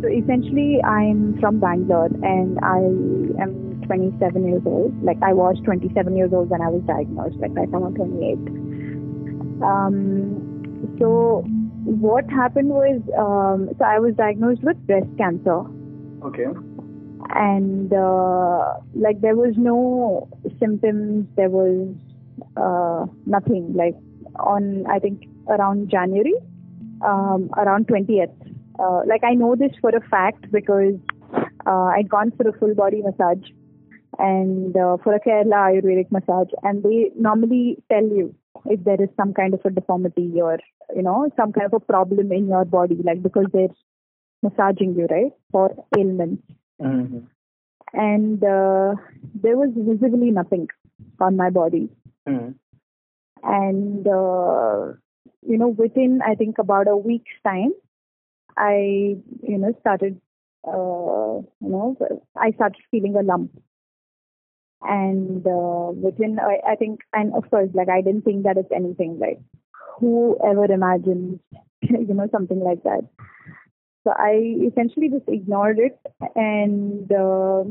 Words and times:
So 0.00 0.08
essentially, 0.08 0.80
I'm 0.82 1.38
from 1.40 1.60
Bangalore 1.60 2.06
and 2.22 2.58
I 2.62 2.78
am 3.42 3.82
27 3.86 4.48
years 4.48 4.62
old. 4.64 4.94
Like 5.04 5.18
I 5.22 5.34
was 5.34 5.56
27 5.64 6.16
years 6.16 6.30
old 6.32 6.48
when 6.48 6.62
I 6.62 6.68
was 6.68 6.82
diagnosed. 6.86 7.36
Like 7.36 7.52
I'm 7.58 7.94
28. 7.94 8.38
Um, 9.62 10.96
so 10.98 11.44
what 11.84 12.24
happened 12.30 12.70
was, 12.70 13.02
um, 13.18 13.68
so 13.78 13.84
I 13.84 13.98
was 13.98 14.14
diagnosed 14.14 14.62
with 14.62 14.78
breast 14.86 15.08
cancer. 15.18 15.64
Okay. 16.24 16.46
And 17.34 17.92
uh, 17.92 18.74
like 18.94 19.20
there 19.20 19.36
was 19.36 19.54
no 19.58 20.28
symptoms. 20.58 21.26
There 21.36 21.50
was 21.50 21.94
uh, 22.56 23.04
nothing. 23.26 23.74
Like 23.74 23.96
on 24.38 24.86
I 24.86 24.98
think 24.98 25.26
around 25.48 25.90
January, 25.90 26.34
um, 27.04 27.50
around 27.58 27.86
20th 27.86 28.49
uh, 28.80 29.02
like 29.06 29.22
I 29.24 29.34
know 29.34 29.54
this 29.56 29.72
for 29.80 29.90
a 29.90 30.00
fact 30.08 30.50
because 30.50 30.94
uh, 31.66 31.90
I'd 31.96 32.08
gone 32.08 32.32
for 32.36 32.48
a 32.48 32.52
full 32.58 32.74
body 32.74 33.02
massage 33.02 33.50
and 34.18 34.76
uh, 34.76 34.96
for 35.02 35.14
a 35.14 35.20
Kerala 35.20 35.70
Ayurvedic 35.70 36.10
massage, 36.10 36.48
and 36.62 36.82
they 36.82 37.10
normally 37.16 37.78
tell 37.90 38.02
you 38.02 38.34
if 38.66 38.82
there 38.84 39.00
is 39.02 39.08
some 39.16 39.32
kind 39.32 39.54
of 39.54 39.60
a 39.64 39.70
deformity 39.70 40.40
or 40.40 40.58
you 40.94 41.02
know 41.02 41.30
some 41.36 41.52
kind 41.52 41.66
of 41.66 41.74
a 41.74 41.80
problem 41.80 42.32
in 42.32 42.48
your 42.48 42.64
body, 42.64 42.96
like 43.04 43.22
because 43.22 43.46
they're 43.52 43.68
massaging 44.42 44.94
you, 44.96 45.06
right, 45.10 45.32
for 45.52 45.70
ailments. 45.98 46.42
Mm-hmm. 46.80 47.18
And 47.92 48.42
uh, 48.44 48.94
there 49.34 49.56
was 49.56 49.70
visibly 49.76 50.30
nothing 50.30 50.68
on 51.20 51.36
my 51.36 51.50
body, 51.50 51.88
Mm. 52.28 52.54
and 53.42 54.06
uh, 54.06 54.92
you 55.42 55.56
know 55.56 55.68
within 55.68 56.20
I 56.26 56.34
think 56.34 56.58
about 56.58 56.86
a 56.86 56.96
week's 56.96 57.32
time, 57.44 57.72
I, 58.60 59.16
you 59.42 59.58
know, 59.58 59.74
started, 59.80 60.20
uh, 60.68 61.40
you 61.60 61.70
know, 61.70 61.96
I 62.36 62.50
started 62.52 62.82
feeling 62.90 63.16
a 63.16 63.22
lump. 63.22 63.50
And 64.82 65.46
uh, 65.46 65.92
within, 65.92 66.38
I, 66.38 66.72
I 66.72 66.76
think, 66.76 67.00
and 67.12 67.34
of 67.34 67.50
course, 67.50 67.70
like 67.74 67.88
I 67.88 68.02
didn't 68.02 68.22
think 68.22 68.44
that 68.44 68.56
it's 68.56 68.72
anything. 68.74 69.18
Like, 69.18 69.40
who 69.98 70.38
ever 70.46 70.64
imagines, 70.66 71.40
you 71.82 72.14
know, 72.14 72.28
something 72.32 72.60
like 72.60 72.82
that? 72.84 73.02
So 74.04 74.12
I 74.16 74.56
essentially 74.66 75.10
just 75.10 75.28
ignored 75.28 75.78
it, 75.78 75.98
and 76.34 77.12
uh, 77.12 77.64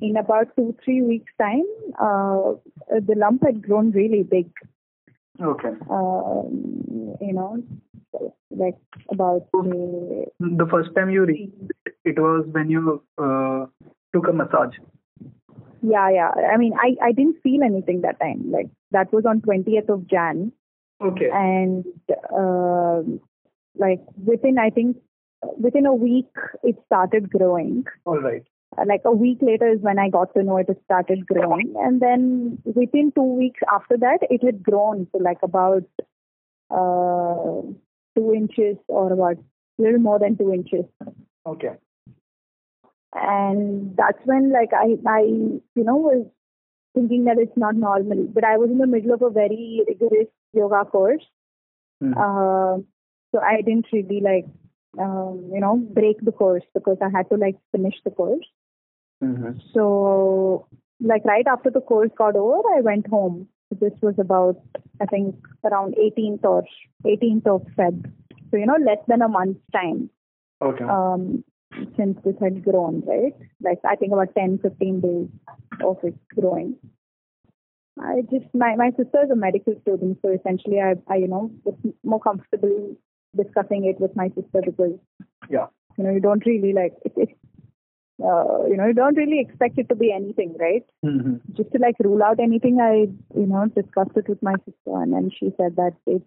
in 0.00 0.16
about 0.16 0.48
two 0.56 0.74
three 0.84 1.00
weeks 1.00 1.32
time, 1.40 1.64
uh, 2.00 2.54
the 2.90 3.14
lump 3.16 3.44
had 3.44 3.62
grown 3.62 3.92
really 3.92 4.24
big. 4.24 4.50
Okay. 5.42 5.68
Um, 5.90 7.16
you 7.20 7.32
know, 7.32 7.62
like 8.50 8.76
about 9.10 9.42
uh, 9.54 10.24
The 10.40 10.66
first 10.70 10.94
time 10.94 11.10
you 11.10 11.24
read 11.24 11.52
it 12.04 12.18
was 12.18 12.46
when 12.50 12.70
you 12.70 13.02
uh, 13.18 13.66
took 14.14 14.28
a 14.28 14.32
massage. 14.32 14.76
yeah 15.82 16.08
yeah 16.10 16.30
i 16.52 16.56
mean 16.60 16.72
i 16.82 16.88
i 17.06 17.12
didn't 17.16 17.36
feel 17.46 17.62
anything 17.66 17.98
that 18.04 18.18
time 18.20 18.38
like 18.52 18.68
that 18.96 19.12
was 19.16 19.26
on 19.32 19.40
20th 19.48 19.90
of 19.94 20.06
jan 20.12 20.38
Okay. 21.08 21.28
and 21.40 21.84
uh, 22.42 23.02
like 23.84 24.00
within 24.30 24.58
i 24.64 24.70
think 24.70 24.96
within 25.66 25.86
a 25.90 25.94
week 26.04 26.40
it 26.72 26.76
started 26.86 27.28
growing 27.36 27.84
All 28.04 28.20
right. 28.28 28.42
Like 28.86 29.02
a 29.06 29.12
week 29.12 29.38
later 29.40 29.68
is 29.68 29.80
when 29.80 29.98
i 29.98 30.08
got 30.10 30.34
to 30.34 30.42
know 30.42 30.58
it 30.58 30.68
had 30.68 30.78
started 30.84 31.26
growing 31.26 31.74
and 31.78 32.00
then 32.00 32.58
within 32.64 33.10
two 33.12 33.22
weeks 33.22 33.60
after 33.72 33.96
that 33.96 34.18
it 34.28 34.44
had 34.44 34.62
grown 34.62 35.06
to 35.14 35.22
like 35.22 35.38
about 35.42 35.84
uh 36.70 37.62
two 38.16 38.34
inches 38.34 38.76
or 38.88 39.12
about 39.12 39.36
a 39.38 39.82
little 39.82 39.98
more 40.00 40.18
than 40.18 40.36
two 40.36 40.52
inches 40.52 40.84
Okay. 41.46 41.72
and 43.14 43.96
that's 43.96 44.18
when 44.24 44.52
like 44.52 44.72
I 44.72 44.96
I 45.08 45.20
you 45.20 45.84
know 45.88 45.96
was 45.96 46.26
thinking 46.94 47.24
that 47.24 47.38
it's 47.38 47.56
not 47.56 47.74
normal. 47.76 48.26
But 48.26 48.44
I 48.44 48.56
was 48.56 48.70
in 48.70 48.78
the 48.78 48.86
middle 48.86 49.12
of 49.12 49.22
a 49.22 49.30
very 49.30 49.82
rigorous 49.86 50.28
yoga 50.52 50.84
course, 50.84 51.24
Mm. 52.02 52.12
uh, 52.14 52.82
so 53.32 53.40
I 53.40 53.62
didn't 53.62 53.86
really 53.92 54.20
like 54.20 54.44
um, 54.98 55.50
you 55.52 55.60
know 55.60 55.76
break 55.76 56.18
the 56.22 56.32
course 56.32 56.64
because 56.74 56.98
I 57.00 57.08
had 57.16 57.28
to 57.30 57.36
like 57.36 57.56
finish 57.72 57.94
the 58.04 58.10
course. 58.10 58.46
Mm-hmm. 59.22 59.58
So 59.74 60.66
like 61.00 61.24
right 61.24 61.46
after 61.46 61.70
the 61.70 61.80
course 61.80 62.10
got 62.16 62.36
over, 62.36 62.68
I 62.76 62.80
went 62.80 63.06
home. 63.08 63.48
This 63.80 63.92
was 64.00 64.14
about 64.18 64.60
I 65.00 65.06
think 65.06 65.34
around 65.64 65.94
18th 65.96 66.44
or 66.44 66.64
18th 67.04 67.46
of 67.46 67.62
Feb. 67.76 68.10
So 68.50 68.56
you 68.56 68.66
know 68.66 68.76
less 68.84 69.02
than 69.08 69.22
a 69.22 69.28
month's 69.28 69.60
time 69.72 70.10
Okay. 70.62 70.84
um, 70.84 71.44
since 71.96 72.16
this 72.24 72.36
had 72.40 72.64
grown, 72.64 73.02
right? 73.06 73.34
Like 73.62 73.80
I 73.84 73.96
think 73.96 74.12
about 74.12 74.34
10, 74.34 74.60
15 74.62 75.00
days 75.00 75.28
of 75.84 75.98
it 76.02 76.14
growing. 76.34 76.76
I 78.00 78.22
just 78.30 78.46
my 78.54 78.76
my 78.76 78.90
sister 78.90 79.24
is 79.24 79.30
a 79.30 79.36
medical 79.36 79.74
student, 79.82 80.18
so 80.22 80.30
essentially 80.30 80.80
I 80.80 80.94
I 81.08 81.16
you 81.16 81.28
know 81.28 81.50
was 81.64 81.74
more 82.04 82.20
comfortable 82.20 82.94
discussing 83.34 83.84
it 83.86 84.00
with 84.00 84.14
my 84.14 84.28
sister 84.28 84.60
because 84.64 84.98
yeah. 85.48 85.66
you 85.96 86.04
know 86.04 86.10
you 86.10 86.20
don't 86.20 86.44
really 86.44 86.72
like 86.72 86.92
it, 87.04 87.12
it 87.16 87.35
uh, 88.22 88.66
you 88.66 88.76
know 88.76 88.86
you 88.86 88.94
don't 88.94 89.16
really 89.16 89.40
expect 89.40 89.78
it 89.78 89.88
to 89.88 89.94
be 89.94 90.12
anything, 90.12 90.56
right? 90.58 90.84
Mm-hmm. 91.04 91.36
Just 91.52 91.72
to 91.72 91.78
like 91.78 91.96
rule 92.00 92.22
out 92.22 92.40
anything, 92.40 92.80
I 92.80 93.08
you 93.38 93.46
know 93.46 93.66
discussed 93.66 94.16
it 94.16 94.28
with 94.28 94.42
my 94.42 94.54
sister, 94.64 95.02
and 95.02 95.12
then 95.12 95.30
she 95.38 95.52
said 95.56 95.76
that 95.76 95.92
it 96.06 96.22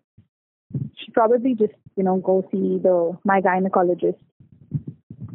should 0.97 1.13
probably 1.13 1.55
just 1.55 1.73
you 1.95 2.03
know 2.03 2.17
go 2.17 2.47
see 2.51 2.79
the 2.81 3.17
my 3.23 3.41
gynecologist 3.41 4.19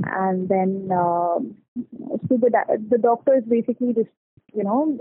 and 0.07 0.49
then 0.49 0.89
um, 0.93 1.57
so 2.29 2.37
the 2.37 2.51
the 2.91 2.99
doctors 2.99 3.43
basically 3.49 3.93
just 3.93 4.11
you 4.53 4.65
know 4.65 4.99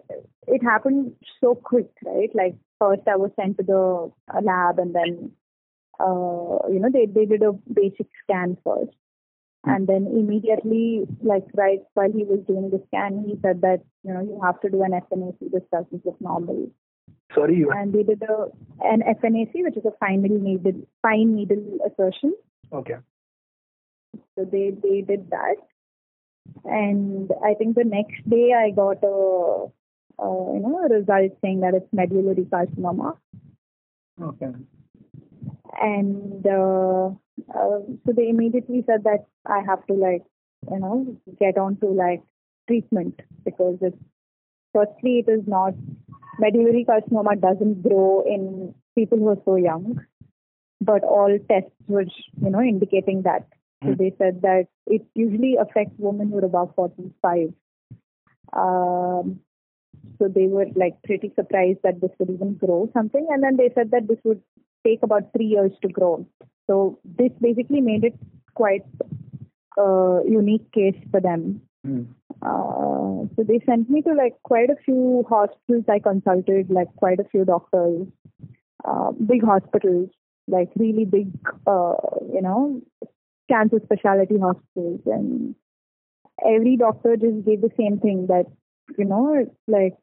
it 0.47 0.63
happened 0.63 1.13
so 1.41 1.55
quick 1.55 1.89
right 2.03 2.29
like 2.33 2.55
first 2.79 3.01
i 3.07 3.15
was 3.15 3.31
sent 3.35 3.57
to 3.57 3.63
the 3.63 4.11
uh, 4.33 4.41
lab 4.41 4.79
and 4.79 4.95
then 4.95 5.31
uh, 5.99 6.57
you 6.71 6.79
know 6.79 6.89
they 6.91 7.05
they 7.05 7.25
did 7.25 7.43
a 7.43 7.53
basic 7.73 8.07
scan 8.23 8.57
first 8.63 8.95
and 9.65 9.87
then 9.87 10.07
immediately 10.07 11.05
like 11.21 11.45
right 11.53 11.79
while 11.93 12.11
he 12.11 12.23
was 12.25 12.39
doing 12.47 12.69
the 12.69 12.81
scan 12.87 13.23
he 13.27 13.35
said 13.41 13.61
that 13.61 13.81
you 14.03 14.13
know 14.13 14.21
you 14.21 14.39
have 14.43 14.59
to 14.61 14.69
do 14.69 14.83
an 14.83 14.91
FNAC 14.91 15.35
this 15.51 15.63
doesn't 15.71 16.05
look 16.05 16.19
normal 16.21 16.69
Sorry, 17.33 17.55
you. 17.57 17.71
and 17.71 17.91
they 17.93 18.03
did 18.03 18.21
a 18.23 18.47
an 18.81 19.01
FNAC 19.01 19.51
which 19.63 19.77
is 19.77 19.85
a 19.85 19.91
fine 19.99 20.21
needle 20.21 20.39
needle 20.39 20.73
fine 21.01 21.35
needle 21.35 21.79
assertion 21.87 22.33
Okay. 22.71 22.97
so 24.35 24.45
they 24.51 24.71
they 24.83 25.01
did 25.01 25.29
that, 25.29 25.55
and 26.65 27.31
I 27.43 27.53
think 27.53 27.75
the 27.75 27.83
next 27.83 28.27
day 28.29 28.51
I 28.53 28.69
got 28.71 29.03
a, 29.03 29.71
a 30.19 30.53
you 30.53 30.59
know 30.59 30.79
a 30.85 30.93
result 30.93 31.31
saying 31.41 31.61
that 31.61 31.73
it's 31.73 31.91
medullary 31.93 32.45
carcinoma, 32.45 33.17
Okay. 34.21 34.51
and 35.81 36.45
uh, 36.47 37.09
uh, 37.49 37.79
so 38.05 38.13
they 38.15 38.29
immediately 38.29 38.83
said 38.85 39.03
that 39.03 39.25
I 39.45 39.61
have 39.65 39.85
to 39.87 39.93
like 39.93 40.23
you 40.71 40.79
know 40.79 41.17
get 41.39 41.57
on 41.57 41.77
to 41.77 41.87
like 41.87 42.21
treatment 42.67 43.19
because 43.45 43.77
it's 43.81 43.97
firstly 44.73 45.23
it 45.25 45.29
is 45.31 45.41
not 45.47 45.73
medullary 46.39 46.85
carcinoma 46.87 47.39
doesn't 47.39 47.83
grow 47.83 48.23
in 48.25 48.73
people 48.95 49.17
who 49.17 49.29
are 49.29 49.41
so 49.45 49.55
young, 49.55 49.99
but 50.81 51.03
all 51.03 51.37
tests 51.49 51.71
were 51.87 52.03
you 52.03 52.49
know 52.49 52.61
indicating 52.61 53.23
that. 53.23 53.47
So 53.85 53.93
Hmm. 53.93 53.93
they 53.93 54.13
said 54.17 54.41
that 54.43 54.67
it 54.87 55.01
usually 55.15 55.55
affects 55.59 55.95
women 55.97 56.29
who 56.29 56.37
are 56.39 56.45
above 56.45 56.73
45. 56.75 57.53
Um, 58.53 59.39
so 60.19 60.27
they 60.27 60.47
were 60.47 60.65
like 60.75 61.01
pretty 61.03 61.31
surprised 61.35 61.79
that 61.83 62.01
this 62.01 62.11
would 62.19 62.29
even 62.29 62.55
grow 62.55 62.89
something, 62.93 63.27
and 63.29 63.43
then 63.43 63.57
they 63.57 63.71
said 63.75 63.91
that 63.91 64.07
this 64.07 64.19
would 64.23 64.41
take 64.85 65.03
about 65.03 65.31
three 65.35 65.45
years 65.45 65.71
to 65.81 65.87
grow. 65.89 66.25
So 66.67 66.99
this 67.03 67.31
basically 67.41 67.81
made 67.81 68.03
it 68.03 68.15
quite 68.55 68.83
a 69.77 70.21
unique 70.27 70.71
case 70.71 70.95
for 71.11 71.19
them. 71.19 71.61
Mm. 71.85 72.07
Uh, 72.41 73.27
so 73.35 73.43
they 73.47 73.59
sent 73.65 73.89
me 73.89 74.01
to 74.01 74.13
like 74.13 74.35
quite 74.43 74.69
a 74.69 74.75
few 74.85 75.25
hospitals. 75.29 75.85
I 75.89 75.99
consulted 75.99 76.69
like 76.69 76.93
quite 76.95 77.19
a 77.19 77.25
few 77.25 77.45
doctors, 77.45 78.07
uh, 78.85 79.11
big 79.11 79.43
hospitals, 79.43 80.09
like 80.47 80.69
really 80.75 81.05
big, 81.05 81.31
uh, 81.67 81.95
you 82.33 82.41
know, 82.41 82.81
cancer 83.49 83.79
specialty 83.83 84.37
hospitals, 84.39 85.01
and 85.05 85.55
every 86.45 86.77
doctor 86.77 87.15
just 87.17 87.45
gave 87.45 87.61
the 87.61 87.71
same 87.77 87.99
thing 87.99 88.27
that 88.27 88.45
you 88.97 89.05
know, 89.05 89.35
it's 89.35 89.55
like 89.67 89.93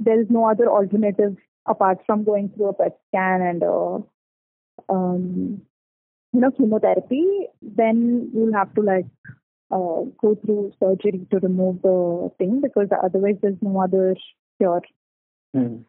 there 0.00 0.20
is 0.20 0.26
no 0.28 0.48
other 0.48 0.68
alternative 0.68 1.36
apart 1.66 1.98
from 2.06 2.24
going 2.24 2.50
through 2.50 2.68
a 2.68 2.74
PET 2.74 2.98
scan 3.08 3.40
and 3.40 3.62
uh, 3.62 3.98
um, 4.88 5.62
you 6.32 6.40
know 6.40 6.50
chemotherapy. 6.50 7.48
Then 7.62 8.30
you'll 8.34 8.54
have 8.54 8.74
to 8.74 8.82
like 8.82 9.06
uh, 9.70 10.02
go 10.20 10.36
through 10.44 10.72
surgery 10.80 11.26
to 11.30 11.38
remove 11.38 11.82
the 11.82 12.30
thing 12.38 12.60
because 12.60 12.88
otherwise 13.02 13.36
there's 13.42 13.58
no 13.62 13.80
other 13.82 14.16
cure. 14.58 14.82
Mm. 15.56 15.84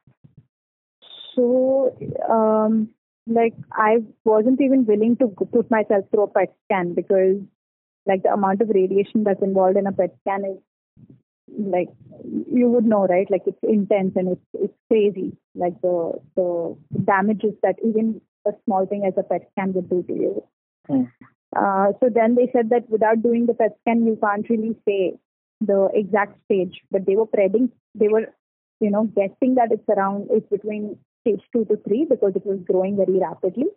So, 1.36 1.96
um, 2.30 2.90
like, 3.28 3.54
I 3.74 3.98
wasn't 4.24 4.62
even 4.62 4.86
willing 4.86 5.18
to 5.18 5.28
put 5.28 5.70
myself 5.70 6.06
through 6.10 6.24
a 6.24 6.28
PET 6.28 6.56
scan 6.66 6.94
because 6.94 7.38
Like 8.06 8.24
the 8.24 8.34
amount 8.34 8.62
of 8.62 8.70
radiation 8.70 9.24
that's 9.24 9.42
involved 9.42 9.78
in 9.78 9.88
a 9.88 9.92
PET 9.92 10.16
scan 10.22 10.46
is 10.46 10.58
like 11.58 11.90
you 12.52 12.70
would 12.70 12.86
know, 12.86 13.06
right? 13.08 13.30
Like 13.30 13.44
it's 13.46 13.64
intense 13.64 14.14
and 14.16 14.30
it's 14.30 14.48
it's 14.54 14.78
crazy. 14.90 15.36
Like 15.56 15.80
the 15.82 16.20
the 16.36 16.78
damages 17.04 17.54
that 17.64 17.76
even 17.84 18.22
a 18.46 18.52
small 18.66 18.86
thing 18.86 19.04
as 19.06 19.14
a 19.18 19.24
PET 19.24 19.48
scan 19.52 19.74
would 19.74 19.90
do 19.90 20.04
to 20.04 20.14
you. 20.14 20.44
Mm. 20.90 21.12
Uh, 21.56 21.94
so 22.00 22.10
then 22.14 22.36
they 22.36 22.50
said 22.52 22.70
that 22.70 22.90
without 22.90 23.22
doing 23.24 23.46
the 23.46 23.54
PET 23.54 23.78
scan, 23.82 24.06
you 24.06 24.18
can't 24.22 24.50
really 24.50 24.76
say 24.88 25.18
the 25.62 25.90
exact 25.94 26.38
stage. 26.46 26.82
But 26.92 27.06
they 27.06 27.16
were 27.16 27.26
predicting, 27.26 27.72
they 27.94 28.08
were, 28.08 28.34
you 28.80 28.92
know, 28.92 29.06
guessing 29.06 29.56
that 29.56 29.72
it's 29.72 29.88
around, 29.90 30.28
it's 30.32 30.50
between 30.50 30.98
stage 31.22 31.42
two 31.54 31.66
to 31.66 31.78
three 31.88 32.06
because 32.10 32.34
it 32.36 32.46
was 32.46 32.60
growing 32.66 32.98
very 32.98 33.20
rapidly. 33.20 33.68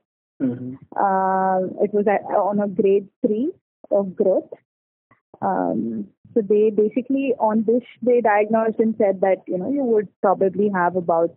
Mm-hmm. 0.42 0.74
Uh, 0.96 1.82
it 1.84 1.92
was 1.92 2.06
at, 2.06 2.22
on 2.34 2.60
a 2.60 2.68
grade 2.68 3.08
three 3.26 3.50
of 3.90 4.14
growth. 4.14 4.50
Um, 5.40 6.08
so 6.34 6.42
they 6.42 6.70
basically 6.70 7.32
on 7.38 7.64
this 7.64 7.82
they 8.02 8.20
diagnosed 8.20 8.78
and 8.78 8.94
said 8.98 9.20
that 9.22 9.42
you 9.46 9.56
know 9.56 9.70
you 9.70 9.82
would 9.82 10.08
probably 10.20 10.70
have 10.74 10.96
about 10.96 11.34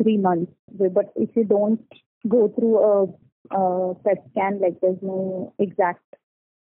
three 0.00 0.16
months. 0.16 0.52
But 0.70 1.12
if 1.16 1.30
you 1.34 1.44
don't 1.44 1.84
go 2.26 2.48
through 2.48 2.78
a, 2.78 3.56
a 3.56 3.94
PET 4.04 4.24
scan, 4.30 4.60
like 4.60 4.80
there's 4.80 4.98
no 5.02 5.54
exact 5.58 6.02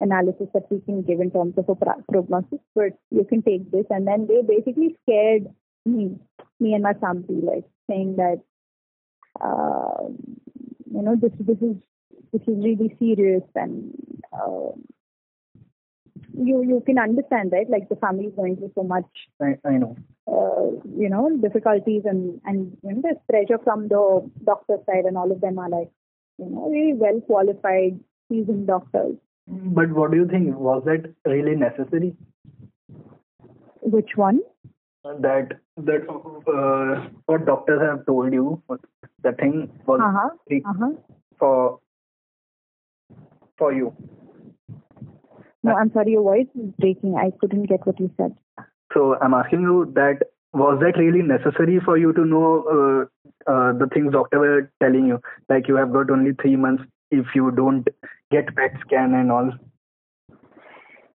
analysis 0.00 0.48
that 0.54 0.70
we 0.70 0.80
can 0.80 1.02
give 1.02 1.20
in 1.20 1.30
terms 1.30 1.54
of 1.56 1.68
a 1.68 1.76
prognosis, 2.10 2.58
but 2.74 2.98
you 3.10 3.24
can 3.24 3.42
take 3.42 3.70
this. 3.70 3.86
And 3.90 4.06
then 4.06 4.26
they 4.26 4.42
basically 4.42 4.96
scared 5.02 5.46
me, 5.86 6.16
me 6.60 6.74
and 6.74 6.82
my 6.82 6.94
family, 6.94 7.40
like 7.42 7.64
saying 7.88 8.16
that, 8.16 8.42
uh, 9.40 10.08
you 10.94 11.02
know, 11.02 11.16
this 11.16 11.32
this 11.40 11.58
is 11.58 11.76
this 12.32 12.42
is 12.42 12.62
really 12.62 12.94
serious 12.98 13.42
and. 13.54 13.92
Uh, 14.32 14.72
you 16.34 16.62
you 16.62 16.82
can 16.84 16.98
understand 16.98 17.52
right? 17.52 17.68
Like 17.68 17.88
the 17.88 17.96
family 17.96 18.26
is 18.26 18.34
going 18.34 18.56
through 18.56 18.72
so 18.74 18.82
much 18.82 19.06
I, 19.40 19.54
I 19.64 19.78
know. 19.78 19.96
uh, 20.26 20.80
you 20.96 21.08
know 21.08 21.36
difficulties 21.40 22.02
and 22.04 22.40
and 22.44 22.76
you 22.82 22.94
know 22.94 23.02
there's 23.02 23.16
pressure 23.28 23.62
from 23.62 23.88
the 23.88 24.30
doctor 24.44 24.78
side 24.86 25.04
and 25.04 25.16
all 25.16 25.30
of 25.30 25.40
them 25.40 25.58
are 25.58 25.68
like 25.68 25.90
you 26.38 26.46
know 26.46 26.68
really 26.70 26.94
well 26.94 27.20
qualified 27.22 27.98
seasoned 28.28 28.66
doctors. 28.66 29.16
But 29.46 29.90
what 29.90 30.12
do 30.12 30.16
you 30.16 30.28
think? 30.28 30.56
Was 30.56 30.82
that 30.86 31.12
really 31.24 31.56
necessary? 31.56 32.14
Which 33.80 34.10
one? 34.16 34.40
That 35.04 35.58
that 35.76 36.08
uh, 36.08 37.08
what 37.26 37.44
doctors 37.44 37.80
have 37.82 38.06
told 38.06 38.32
you 38.32 38.62
the 39.22 39.32
thing 39.32 39.70
was 39.86 40.00
uh-huh. 40.00 40.60
Uh-huh. 40.70 40.90
for 41.38 41.80
for 43.58 43.72
you 43.72 43.92
no, 45.62 45.74
I'm 45.74 45.92
sorry, 45.92 46.12
your 46.12 46.22
voice 46.22 46.48
is 46.54 46.70
breaking. 46.78 47.16
I 47.16 47.30
couldn't 47.40 47.64
get 47.64 47.86
what 47.86 48.00
you 48.00 48.10
said. 48.16 48.36
So 48.92 49.16
I'm 49.20 49.34
asking 49.34 49.62
you 49.62 49.90
that 49.94 50.20
was 50.52 50.78
that 50.80 50.98
really 50.98 51.22
necessary 51.22 51.80
for 51.84 51.96
you 51.96 52.12
to 52.12 52.24
know 52.24 53.08
uh, 53.46 53.50
uh, 53.50 53.72
the 53.72 53.88
things 53.92 54.12
doctor 54.12 54.38
were 54.38 54.70
telling 54.82 55.06
you? 55.06 55.20
Like 55.48 55.68
you 55.68 55.76
have 55.76 55.92
got 55.92 56.10
only 56.10 56.32
three 56.40 56.56
months 56.56 56.84
if 57.10 57.26
you 57.34 57.50
don't 57.50 57.86
get 58.30 58.54
PET 58.54 58.72
scan 58.84 59.14
and 59.14 59.32
all. 59.32 59.50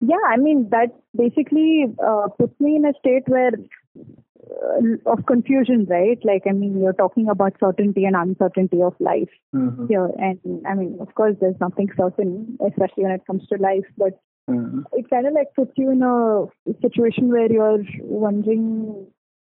Yeah, 0.02 0.24
I 0.28 0.38
mean 0.38 0.70
that 0.72 0.94
basically 1.16 1.86
uh, 2.06 2.28
puts 2.38 2.60
me 2.60 2.76
in 2.76 2.86
a 2.86 2.94
state 3.00 3.24
where 3.28 3.52
uh, 3.96 5.12
of 5.12 5.26
confusion, 5.26 5.86
right? 5.90 6.20
Like, 6.24 6.44
I 6.48 6.52
mean, 6.52 6.82
you're 6.82 6.94
talking 6.94 7.30
about 7.30 7.54
certainty 7.60 8.04
and 8.04 8.16
uncertainty 8.16 8.82
of 8.82 8.94
life 9.00 9.30
mm-hmm. 9.56 9.88
here, 9.88 10.10
and 10.18 10.40
I 10.68 10.74
mean, 10.74 10.98
of 11.00 11.16
course, 11.16 11.36
there's 11.40 11.60
nothing 11.62 11.90
certain, 11.98 12.58
especially 12.68 13.04
when 13.04 13.14
it 13.14 13.26
comes 13.26 13.48
to 13.48 13.56
life. 13.58 13.86
But 13.98 14.20
Mm-hmm. 14.50 14.82
It 14.94 15.10
kind 15.10 15.28
of 15.28 15.34
like 15.34 15.54
puts 15.56 15.72
you 15.78 15.92
in 15.92 16.04
a 16.04 16.48
situation 16.82 17.30
where 17.30 17.52
you're 17.52 17.84
wondering, 18.02 19.08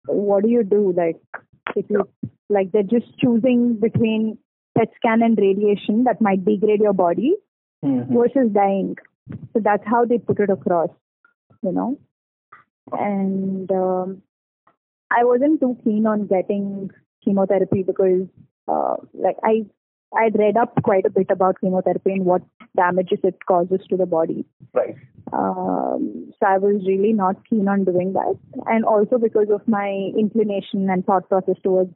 what 0.05 0.43
do 0.43 0.49
you 0.49 0.63
do? 0.63 0.93
Like, 0.95 1.17
if 1.75 1.85
you 1.89 2.09
like, 2.49 2.71
they're 2.71 2.83
just 2.83 3.17
choosing 3.19 3.79
between 3.79 4.37
PET 4.77 4.89
scan 4.95 5.21
and 5.21 5.37
radiation 5.37 6.05
that 6.05 6.21
might 6.21 6.43
degrade 6.43 6.79
your 6.79 6.93
body 6.93 7.35
mm-hmm. 7.85 8.17
versus 8.17 8.51
dying. 8.51 8.95
So 9.53 9.61
that's 9.61 9.83
how 9.85 10.05
they 10.05 10.17
put 10.17 10.39
it 10.39 10.49
across, 10.49 10.89
you 11.61 11.71
know. 11.71 11.99
And 12.91 13.71
um, 13.71 14.23
I 15.11 15.23
wasn't 15.23 15.59
too 15.61 15.77
keen 15.83 16.07
on 16.07 16.25
getting 16.25 16.89
chemotherapy 17.23 17.83
because, 17.83 18.27
uh, 18.67 18.95
like, 19.13 19.35
I 19.43 19.65
I'd 20.17 20.37
read 20.37 20.57
up 20.57 20.73
quite 20.83 21.05
a 21.05 21.09
bit 21.09 21.27
about 21.29 21.61
chemotherapy 21.61 22.13
and 22.13 22.25
what 22.25 22.41
damages 22.75 23.19
it 23.23 23.45
causes 23.45 23.79
to 23.89 23.97
the 23.97 24.05
body. 24.05 24.45
Right. 24.73 24.95
Um, 25.31 26.31
so 26.39 26.47
I 26.47 26.57
was 26.57 26.81
really 26.87 27.13
not 27.13 27.35
keen 27.47 27.67
on 27.67 27.83
doing 27.83 28.13
that, 28.13 28.37
and 28.65 28.83
also 28.83 29.17
because 29.19 29.47
of 29.51 29.67
my 29.67 30.11
inclination 30.17 30.89
and 30.89 31.05
thought 31.05 31.29
process 31.29 31.55
towards, 31.61 31.93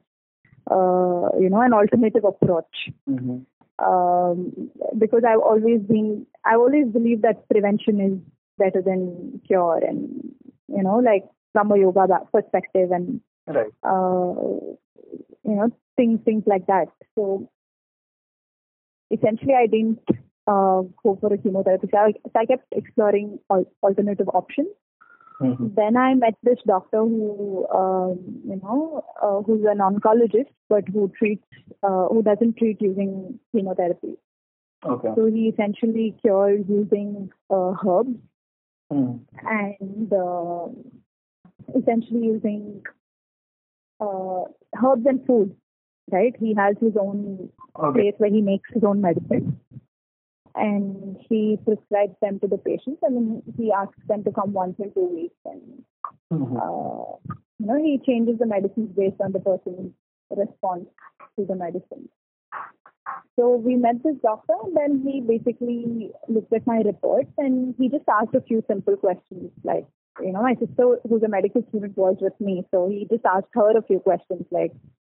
uh, 0.70 1.36
you 1.40 1.48
know, 1.50 1.60
an 1.60 1.72
alternative 1.72 2.24
approach. 2.24 2.90
Mm-hmm. 3.08 3.38
Um, 3.84 4.70
because 4.96 5.22
I've 5.28 5.40
always 5.40 5.80
been, 5.80 6.26
I've 6.44 6.60
always 6.60 6.86
believed 6.86 7.22
that 7.22 7.48
prevention 7.48 8.00
is 8.00 8.18
better 8.56 8.80
than 8.80 9.40
cure, 9.44 9.80
and 9.84 10.32
you 10.68 10.82
know, 10.84 10.98
like 10.98 11.24
from 11.52 11.72
a 11.72 11.78
yoga 11.78 12.06
perspective, 12.32 12.92
and 12.92 13.20
right. 13.48 13.72
uh, 13.82 14.70
you 15.42 15.56
know, 15.56 15.70
things 15.96 16.20
things 16.24 16.44
like 16.46 16.66
that. 16.68 16.86
So 17.16 17.50
essentially 19.10 19.54
I 19.54 19.66
didn't 19.66 20.00
uh, 20.46 20.82
go 21.02 21.18
for 21.20 21.32
a 21.32 21.38
chemotherapy. 21.38 21.88
So 21.90 21.98
I, 21.98 22.12
so 22.12 22.32
I 22.36 22.46
kept 22.46 22.66
exploring 22.72 23.38
al- 23.50 23.70
alternative 23.82 24.28
options. 24.32 24.68
Mm-hmm. 25.40 25.74
Then 25.74 25.96
I 25.96 26.14
met 26.14 26.34
this 26.42 26.58
doctor 26.66 26.98
who, 26.98 27.66
um, 27.74 28.18
you 28.46 28.60
know, 28.62 29.04
uh, 29.20 29.42
who's 29.42 29.64
an 29.64 29.78
oncologist, 29.78 30.52
but 30.68 30.84
who 30.88 31.12
treats, 31.18 31.44
uh, 31.82 32.06
who 32.06 32.22
doesn't 32.22 32.56
treat 32.56 32.80
using 32.80 33.38
chemotherapy. 33.52 34.14
Okay. 34.86 35.08
So 35.16 35.26
he 35.26 35.48
essentially 35.48 36.14
cures 36.20 36.64
using 36.68 37.30
uh, 37.50 37.72
herbs 37.84 38.16
mm. 38.92 39.20
and 39.42 40.12
uh, 40.12 40.66
essentially 41.76 42.26
using 42.26 42.82
uh, 44.00 44.44
herbs 44.84 45.06
and 45.06 45.26
food 45.26 45.56
right? 46.10 46.34
He 46.38 46.54
has 46.54 46.76
his 46.80 46.96
own 47.00 47.50
okay. 47.78 48.00
place 48.00 48.14
where 48.18 48.30
he 48.30 48.42
makes 48.42 48.68
his 48.72 48.84
own 48.84 49.00
medicine. 49.00 49.60
And 50.56 51.16
he 51.28 51.58
prescribes 51.64 52.14
them 52.22 52.38
to 52.38 52.46
the 52.46 52.58
patients 52.58 53.00
and 53.02 53.16
then 53.16 53.42
he 53.58 53.72
asks 53.72 53.98
them 54.06 54.22
to 54.22 54.30
come 54.30 54.52
once 54.52 54.76
in 54.78 54.92
two 54.92 55.06
weeks 55.12 55.34
and 55.44 55.82
mm-hmm. 56.32 56.56
uh, 56.56 57.34
you 57.58 57.66
know, 57.66 57.76
he 57.76 58.00
changes 58.06 58.38
the 58.38 58.46
medicines 58.46 58.90
based 58.96 59.20
on 59.20 59.32
the 59.32 59.40
person's 59.40 59.92
response 60.30 60.86
to 61.38 61.44
the 61.44 61.56
medicine. 61.56 62.08
So 63.36 63.56
we 63.56 63.74
met 63.76 64.02
this 64.04 64.14
doctor 64.22 64.54
and 64.64 64.76
then 64.76 65.02
he 65.04 65.20
basically 65.20 66.12
looked 66.28 66.52
at 66.52 66.66
my 66.66 66.78
reports 66.78 67.30
and 67.36 67.74
he 67.78 67.88
just 67.88 68.04
asked 68.08 68.34
a 68.34 68.40
few 68.40 68.62
simple 68.68 68.96
questions 68.96 69.50
like, 69.64 69.86
you 70.22 70.32
know, 70.32 70.42
my 70.42 70.54
sister 70.54 70.98
who's 71.08 71.22
a 71.24 71.28
medical 71.28 71.64
student 71.68 71.96
was 71.96 72.16
with 72.20 72.38
me. 72.40 72.64
So 72.70 72.88
he 72.88 73.06
just 73.10 73.24
asked 73.24 73.52
her 73.54 73.76
a 73.76 73.82
few 73.82 73.98
questions 73.98 74.46
like, 74.52 74.72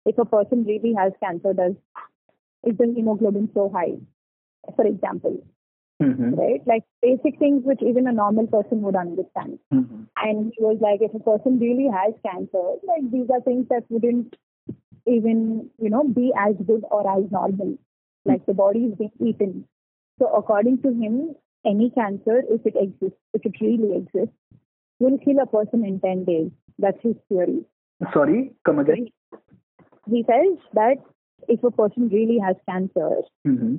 if 0.06 0.16
a 0.18 0.24
person 0.24 0.64
really 0.64 0.94
has 0.96 1.12
cancer, 1.22 1.52
does 1.52 1.74
is 2.64 2.76
the 2.78 2.92
hemoglobin 2.94 3.50
so 3.54 3.70
high? 3.72 3.96
For 4.74 4.86
example, 4.86 5.44
mm-hmm. 6.02 6.34
right? 6.34 6.60
Like 6.66 6.84
basic 7.02 7.38
things 7.38 7.62
which 7.64 7.80
even 7.82 8.06
a 8.06 8.12
normal 8.12 8.46
person 8.46 8.82
would 8.82 8.96
understand. 8.96 9.58
Mm-hmm. 9.72 10.02
And 10.16 10.52
he 10.56 10.62
was 10.62 10.78
like, 10.80 11.00
if 11.02 11.14
a 11.14 11.22
person 11.22 11.58
really 11.58 11.88
has 11.92 12.14
cancer, 12.24 12.78
like 12.86 13.10
these 13.12 13.28
are 13.32 13.40
things 13.40 13.66
that 13.70 13.84
wouldn't 13.88 14.34
even 15.06 15.70
you 15.80 15.90
know 15.90 16.04
be 16.04 16.32
as 16.38 16.54
good 16.66 16.84
or 16.90 17.02
as 17.18 17.30
normal. 17.30 17.76
Like 18.24 18.46
the 18.46 18.54
body 18.54 18.86
is 18.86 18.98
being 18.98 19.12
eaten. 19.20 19.68
So 20.18 20.26
according 20.28 20.82
to 20.82 20.88
him, 20.88 21.36
any 21.64 21.90
cancer, 21.90 22.42
if 22.48 22.64
it 22.64 22.74
exists, 22.76 23.18
if 23.34 23.44
it 23.44 23.54
really 23.60 23.96
exists, 23.96 24.34
will 24.98 25.18
kill 25.18 25.38
a 25.42 25.46
person 25.46 25.84
in 25.84 26.00
10 26.00 26.24
days. 26.24 26.50
That's 26.78 26.98
his 27.02 27.14
theory. 27.28 27.64
Sorry, 28.12 28.52
come 28.64 28.78
again 28.78 29.08
he 30.10 30.24
says 30.26 30.58
that 30.74 30.96
if 31.48 31.62
a 31.62 31.70
person 31.70 32.08
really 32.08 32.38
has 32.44 32.56
cancer, 32.68 33.22
mm-hmm. 33.46 33.76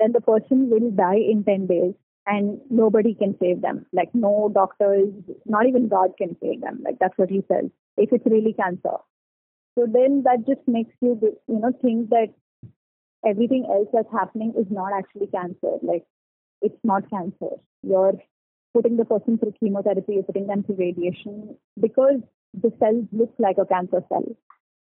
then 0.00 0.12
the 0.12 0.20
person 0.20 0.70
will 0.70 0.90
die 0.90 1.16
in 1.16 1.44
10 1.44 1.66
days 1.66 1.94
and 2.26 2.60
nobody 2.70 3.14
can 3.14 3.36
save 3.40 3.62
them. 3.62 3.86
Like, 3.92 4.14
no 4.14 4.50
doctors, 4.52 5.08
not 5.44 5.66
even 5.66 5.88
God 5.88 6.10
can 6.18 6.36
save 6.42 6.60
them. 6.60 6.82
Like, 6.84 6.98
that's 6.98 7.16
what 7.16 7.30
he 7.30 7.42
says, 7.48 7.70
if 7.96 8.12
it's 8.12 8.26
really 8.26 8.52
cancer. 8.52 8.98
So 9.78 9.86
then 9.86 10.22
that 10.24 10.46
just 10.46 10.66
makes 10.66 10.94
you, 11.00 11.18
you 11.22 11.58
know, 11.60 11.72
think 11.82 12.10
that 12.10 12.28
everything 13.24 13.66
else 13.70 13.88
that's 13.92 14.10
happening 14.12 14.54
is 14.58 14.66
not 14.70 14.92
actually 14.96 15.28
cancer. 15.28 15.76
Like, 15.82 16.04
it's 16.62 16.78
not 16.82 17.08
cancer. 17.10 17.56
You're 17.82 18.14
putting 18.74 18.96
the 18.96 19.04
person 19.04 19.38
through 19.38 19.54
chemotherapy, 19.60 20.14
you're 20.14 20.22
putting 20.22 20.46
them 20.46 20.62
through 20.62 20.76
radiation 20.76 21.56
because 21.80 22.20
the 22.54 22.72
cells 22.78 23.04
look 23.12 23.32
like 23.38 23.56
a 23.58 23.66
cancer 23.66 24.02
cell. 24.08 24.36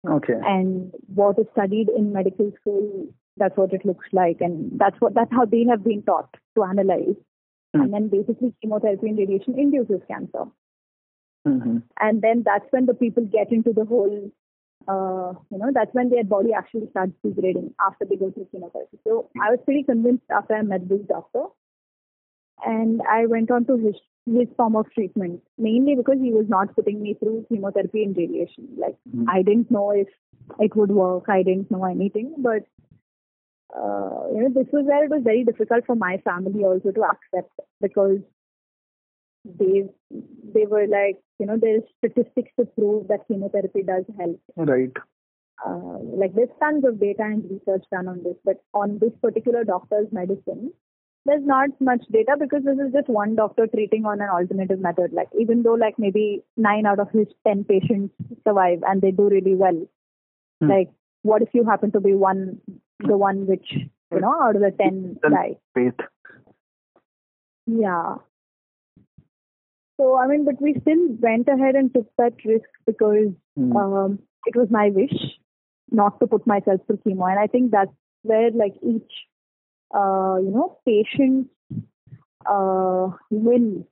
Okay. 0.08 0.34
And 0.44 0.92
what 1.14 1.40
is 1.40 1.46
studied 1.54 1.90
in 1.90 2.12
medical 2.12 2.52
school, 2.60 3.08
that's 3.38 3.56
what 3.58 3.74
it 3.74 3.86
looks 3.86 4.06
like, 4.12 4.38
and 4.42 4.72
that's 4.78 5.00
what 5.00 5.14
that's 5.14 5.32
how 5.32 5.46
they 5.46 5.66
have 5.70 5.84
been 5.84 6.04
taught 6.04 6.36
to 6.56 6.64
analyze. 6.64 7.16
and 7.74 7.94
then 7.94 8.08
basically 8.08 8.54
chemotherapy 8.62 9.10
and 9.10 9.18
radiation 9.18 9.58
induces 9.58 10.02
cancer. 10.08 10.46
Mm-hmm. 11.48 11.78
And 12.00 12.22
then 12.22 12.44
that's 12.46 12.66
when 12.70 12.86
the 12.86 12.94
people 12.94 13.26
get 13.26 13.52
into 13.52 13.74
the 13.74 13.86
whole, 13.86 14.32
uh, 14.88 15.34
you 15.50 15.58
know, 15.58 15.72
that's 15.74 15.94
when 15.94 16.10
their 16.10 16.24
body 16.24 16.54
actually 16.54 16.88
starts 16.92 17.14
degrading 17.26 17.74
after 17.86 18.06
they 18.06 18.16
go 18.16 18.32
through 18.32 18.48
chemotherapy. 18.52 19.00
So 19.06 19.30
I 19.42 19.50
was 19.50 19.60
pretty 19.66 19.84
convinced 19.84 20.24
after 20.30 20.54
I 20.56 20.62
met 20.62 20.88
this 20.88 21.02
doctor, 21.08 21.46
and 22.66 23.02
I 23.10 23.26
went 23.26 23.52
on 23.52 23.66
to 23.66 23.76
his 24.26 24.36
his 24.40 24.48
form 24.58 24.76
of 24.76 24.90
treatment 24.92 25.42
mainly 25.58 25.96
because 25.96 26.18
he 26.22 26.32
was 26.32 26.46
not 26.50 26.76
putting 26.76 27.02
me 27.02 27.14
through 27.14 27.46
chemotherapy 27.50 28.04
and 28.04 28.18
radiation. 28.18 28.68
Like 28.78 28.98
Mhm. 29.10 29.26
I 29.28 29.42
didn't 29.42 29.72
know 29.72 29.92
if 29.92 30.08
it 30.60 30.76
would 30.76 30.92
work. 30.92 31.30
I 31.30 31.44
didn't 31.44 31.72
know 31.72 31.86
anything, 31.86 32.36
but 32.38 32.64
uh, 33.76 34.28
you 34.34 34.42
know, 34.42 34.50
this 34.54 34.72
was 34.72 34.86
where 34.86 35.04
it 35.04 35.10
was 35.10 35.24
very 35.24 35.44
difficult 35.44 35.86
for 35.86 35.96
my 35.96 36.18
family 36.18 36.64
also 36.64 36.92
to 36.92 37.04
accept 37.04 37.60
because 37.82 38.20
they 39.46 39.90
they 40.54 40.66
were 40.66 40.88
like, 40.88 41.20
you 41.40 41.46
know, 41.46 41.58
there's 41.58 41.84
statistics 41.98 42.52
to 42.60 42.66
prove 42.66 43.08
that 43.08 43.28
chemotherapy 43.28 43.84
does 43.84 44.06
help. 44.20 44.40
Right. 44.56 44.92
Uh, 45.66 45.98
like 46.00 46.34
there's 46.36 46.50
tons 46.60 46.84
of 46.86 47.00
data 47.00 47.24
and 47.24 47.44
research 47.50 47.86
done 47.92 48.08
on 48.08 48.24
this, 48.24 48.38
but 48.46 48.62
on 48.74 49.00
this 49.00 49.14
particular 49.22 49.64
doctor's 49.64 50.12
medicine, 50.12 50.72
there's 51.26 51.46
not 51.46 51.70
much 51.80 52.04
data 52.12 52.36
because 52.40 52.64
this 52.64 52.78
is 52.86 52.92
just 52.94 53.08
one 53.08 53.36
doctor 53.36 53.66
treating 53.68 54.06
on 54.06 54.20
an 54.22 54.30
alternative 54.30 54.80
method. 54.80 55.14
Like 55.14 55.30
even 55.40 55.64
though 55.64 55.74
like 55.76 55.98
maybe 55.98 56.44
nine 56.58 56.86
out 56.86 57.00
of 57.00 57.10
his 57.12 57.28
ten 57.48 57.64
patients 57.64 58.14
survive 58.46 58.80
and 58.86 59.02
they 59.02 59.12
do 59.12 59.30
really 59.30 59.56
well, 59.56 59.88
Hmm. 60.62 60.70
like 60.70 60.90
what 61.22 61.42
if 61.42 61.50
you 61.54 61.64
happen 61.64 61.92
to 61.94 62.00
be 62.02 62.14
one 62.14 62.60
the 63.00 63.18
one 63.18 63.48
which 63.48 63.72
you 63.74 64.20
know 64.20 64.34
out 64.42 64.56
of 64.56 64.62
the 64.62 64.72
ten 64.72 65.18
die? 65.30 65.58
Faith. 65.74 65.96
Yeah. 67.66 68.16
So 70.00 70.18
I 70.18 70.28
mean, 70.28 70.46
but 70.46 70.62
we 70.62 70.76
still 70.82 71.08
went 71.22 71.48
ahead 71.48 71.76
and 71.76 71.94
took 71.94 72.08
that 72.18 72.34
risk 72.46 72.70
because 72.86 73.28
Mm. 73.58 73.76
um, 73.80 74.20
it 74.48 74.56
was 74.56 74.70
my 74.72 74.90
wish 74.90 75.14
not 75.92 76.20
to 76.20 76.28
put 76.28 76.48
myself 76.48 76.82
through 76.88 76.98
chemo, 77.06 77.30
and 77.30 77.40
I 77.40 77.46
think 77.48 77.70
that's 77.72 77.92
where 78.24 78.50
like 78.52 78.74
each 78.82 79.12
uh, 79.94 80.38
you 80.42 80.52
know 80.52 80.78
patient 80.86 81.50
uh, 82.46 83.10
will 83.30 83.88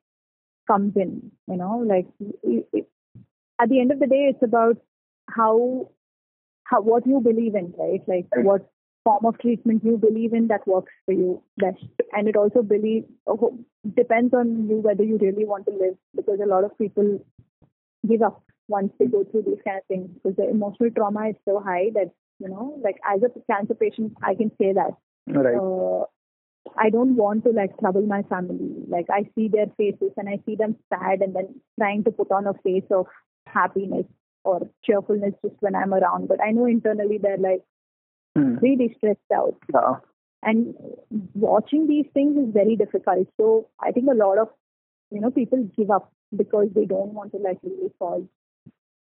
comes 0.68 0.94
in. 0.96 1.32
You 1.48 1.58
know, 1.58 1.84
like 1.86 2.08
it, 2.44 2.68
it, 2.74 2.88
at 3.60 3.70
the 3.70 3.80
end 3.80 3.92
of 3.92 4.00
the 4.00 4.08
day, 4.08 4.30
it's 4.30 4.44
about 4.44 4.78
how 5.30 5.90
how 6.64 6.82
what 6.82 7.06
you 7.06 7.20
believe 7.20 7.56
in, 7.56 7.74
right? 7.78 8.02
Like 8.08 8.28
what 8.38 8.70
form 9.04 9.26
of 9.26 9.38
treatment 9.40 9.84
you 9.84 9.98
believe 9.98 10.34
in 10.34 10.48
that 10.48 10.68
works 10.68 10.94
for 11.06 11.14
you 11.14 11.42
best, 11.58 11.84
and 12.14 12.28
it 12.28 12.36
also 12.36 12.62
believe 12.62 13.06
oh, 13.28 13.58
depends 13.96 14.34
on 14.34 14.68
you 14.70 14.78
whether 14.78 15.04
you 15.04 15.18
really 15.18 15.46
want 15.46 15.66
to 15.66 15.72
live 15.72 15.98
because 16.16 16.40
a 16.44 16.48
lot 16.48 16.64
of 16.64 16.78
people 16.78 17.20
give 18.08 18.22
up 18.22 18.44
once 18.68 18.92
they 19.00 19.06
go 19.06 19.24
through 19.24 19.44
these 19.44 19.62
kind 19.66 19.78
of 19.78 19.86
things 19.88 20.10
because 20.14 20.36
the 20.38 20.50
emotional 20.50 20.90
trauma 20.92 21.30
is 21.30 21.36
so 21.46 21.60
high 21.60 21.90
that 21.94 22.12
you 22.40 22.48
know 22.48 22.80
like 22.84 22.96
as 23.12 23.22
a 23.24 23.52
cancer 23.52 23.74
patient 23.74 24.14
i 24.24 24.34
can 24.34 24.50
say 24.62 24.72
that 24.74 24.92
Right. 25.28 25.56
uh, 25.56 26.06
I 26.78 26.90
don't 26.90 27.16
want 27.16 27.44
to 27.46 27.52
like 27.52 27.78
trouble 27.80 28.02
my 28.06 28.24
family. 28.24 28.84
Like 28.88 29.08
I 29.10 29.30
see 29.36 29.48
their 29.48 29.68
faces 29.78 30.12
and 30.18 30.30
I 30.30 30.40
see 30.46 30.56
them 30.56 30.76
sad 30.90 31.22
and 31.22 31.36
then 31.36 31.56
trying 31.80 32.04
to 32.06 32.12
put 32.12 32.32
on 32.32 32.48
a 32.48 32.54
face 32.64 32.90
of 32.92 33.08
happiness 33.48 34.06
or 34.44 34.70
cheerfulness 34.84 35.34
just 35.44 35.56
when 35.60 35.76
I'm 35.76 35.94
around. 35.94 36.28
But 36.28 36.42
I 36.42 36.52
know 36.52 36.66
internally 36.66 37.18
they're 37.18 37.38
like 37.38 37.62
Mm. 38.38 38.62
really 38.62 38.94
stressed 38.96 39.20
out. 39.36 39.58
Yeah. 39.74 39.96
And 40.42 40.74
watching 41.34 41.88
these 41.88 42.06
things 42.14 42.38
is 42.38 42.54
very 42.54 42.76
difficult. 42.78 43.28
So 43.38 43.68
I 43.80 43.92
think 43.92 44.08
a 44.10 44.16
lot 44.16 44.38
of 44.38 44.48
you 45.12 45.20
know 45.20 45.32
people 45.32 45.70
give 45.76 45.92
up 45.92 46.14
because 46.36 46.70
they 46.74 46.86
don't 46.86 47.14
want 47.14 47.32
to 47.34 47.38
like 47.40 47.58
really 47.62 47.92
cause 48.00 48.24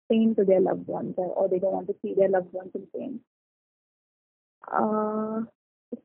pain 0.10 0.36
to 0.36 0.46
their 0.46 0.62
loved 0.62 0.88
ones 0.88 1.16
or, 1.18 1.26
or 1.34 1.50
they 1.50 1.60
don't 1.60 1.74
want 1.74 1.88
to 1.88 1.96
see 2.02 2.14
their 2.14 2.30
loved 2.30 2.54
ones 2.54 2.72
in 2.76 2.86
pain. 2.96 3.20
Uh, 4.72 5.42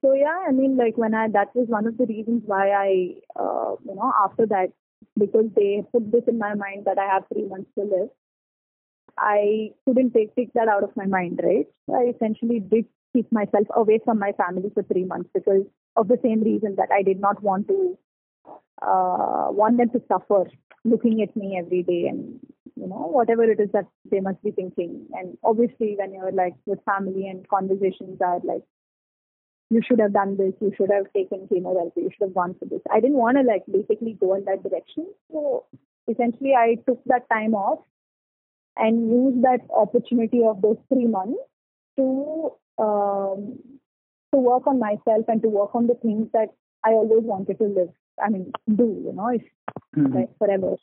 so 0.00 0.14
yeah, 0.14 0.44
I 0.48 0.52
mean, 0.52 0.76
like 0.76 0.96
when 0.96 1.14
I 1.14 1.28
that 1.28 1.54
was 1.54 1.68
one 1.68 1.86
of 1.86 1.96
the 1.98 2.06
reasons 2.06 2.42
why 2.46 2.70
I, 2.70 3.14
uh, 3.38 3.74
you 3.84 3.94
know, 3.94 4.12
after 4.22 4.46
that 4.46 4.72
because 5.18 5.46
they 5.56 5.82
put 5.92 6.10
this 6.10 6.24
in 6.26 6.38
my 6.38 6.54
mind 6.54 6.84
that 6.86 6.98
I 6.98 7.06
have 7.06 7.24
three 7.32 7.46
months 7.46 7.70
to 7.78 7.84
live. 7.84 8.08
I 9.18 9.70
couldn't 9.84 10.12
take 10.12 10.34
take 10.34 10.52
that 10.54 10.68
out 10.68 10.84
of 10.84 10.96
my 10.96 11.06
mind, 11.06 11.40
right? 11.42 11.66
I 11.94 12.12
essentially 12.14 12.60
did 12.60 12.86
keep 13.12 13.30
myself 13.30 13.66
away 13.74 14.00
from 14.04 14.18
my 14.18 14.32
family 14.32 14.70
for 14.72 14.82
three 14.84 15.04
months 15.04 15.28
because 15.34 15.64
of 15.96 16.08
the 16.08 16.18
same 16.22 16.42
reason 16.42 16.76
that 16.76 16.90
I 16.90 17.02
did 17.02 17.20
not 17.20 17.42
want 17.42 17.68
to 17.68 17.98
uh, 18.80 19.48
want 19.50 19.76
them 19.78 19.90
to 19.90 20.02
suffer 20.08 20.44
looking 20.84 21.22
at 21.22 21.36
me 21.36 21.56
every 21.58 21.82
day 21.82 22.06
and 22.08 22.40
you 22.74 22.88
know 22.88 23.10
whatever 23.12 23.44
it 23.44 23.60
is 23.60 23.68
that 23.72 23.86
they 24.10 24.20
must 24.20 24.42
be 24.42 24.50
thinking. 24.50 25.06
And 25.12 25.36
obviously, 25.44 25.96
when 25.98 26.14
you're 26.14 26.32
like 26.32 26.54
with 26.66 26.78
family 26.84 27.28
and 27.28 27.46
conversations 27.48 28.20
are 28.20 28.40
like 28.44 28.62
you 29.72 29.80
should 29.86 30.00
have 30.00 30.12
done 30.12 30.36
this, 30.36 30.54
you 30.60 30.72
should 30.76 30.90
have 30.90 31.06
taken 31.14 31.48
chemotherapy, 31.48 32.02
you 32.02 32.10
should 32.12 32.26
have 32.28 32.34
gone 32.34 32.54
for 32.58 32.66
this. 32.66 32.82
I 32.90 33.00
didn't 33.00 33.16
want 33.16 33.38
to 33.38 33.42
like 33.42 33.64
basically 33.70 34.14
go 34.20 34.34
in 34.34 34.44
that 34.44 34.62
direction. 34.62 35.06
So 35.30 35.64
essentially 36.10 36.54
I 36.54 36.76
took 36.86 37.02
that 37.06 37.28
time 37.30 37.54
off 37.54 37.80
and 38.76 39.08
used 39.10 39.42
that 39.42 39.60
opportunity 39.74 40.42
of 40.44 40.62
those 40.62 40.78
three 40.88 41.06
months 41.06 41.38
to 41.96 42.52
um, 42.78 43.58
to 44.34 44.40
work 44.40 44.66
on 44.66 44.78
myself 44.78 45.26
and 45.28 45.42
to 45.42 45.48
work 45.48 45.74
on 45.74 45.86
the 45.86 45.94
things 45.94 46.28
that 46.32 46.48
I 46.84 46.90
always 46.90 47.24
wanted 47.24 47.58
to 47.58 47.64
live. 47.64 47.90
I 48.22 48.30
mean, 48.30 48.52
do 48.74 48.84
you 49.04 49.12
know, 49.12 49.28
if 49.28 49.42
Mhm. 49.96 50.14
like 50.14 50.38
forever. 50.38 50.76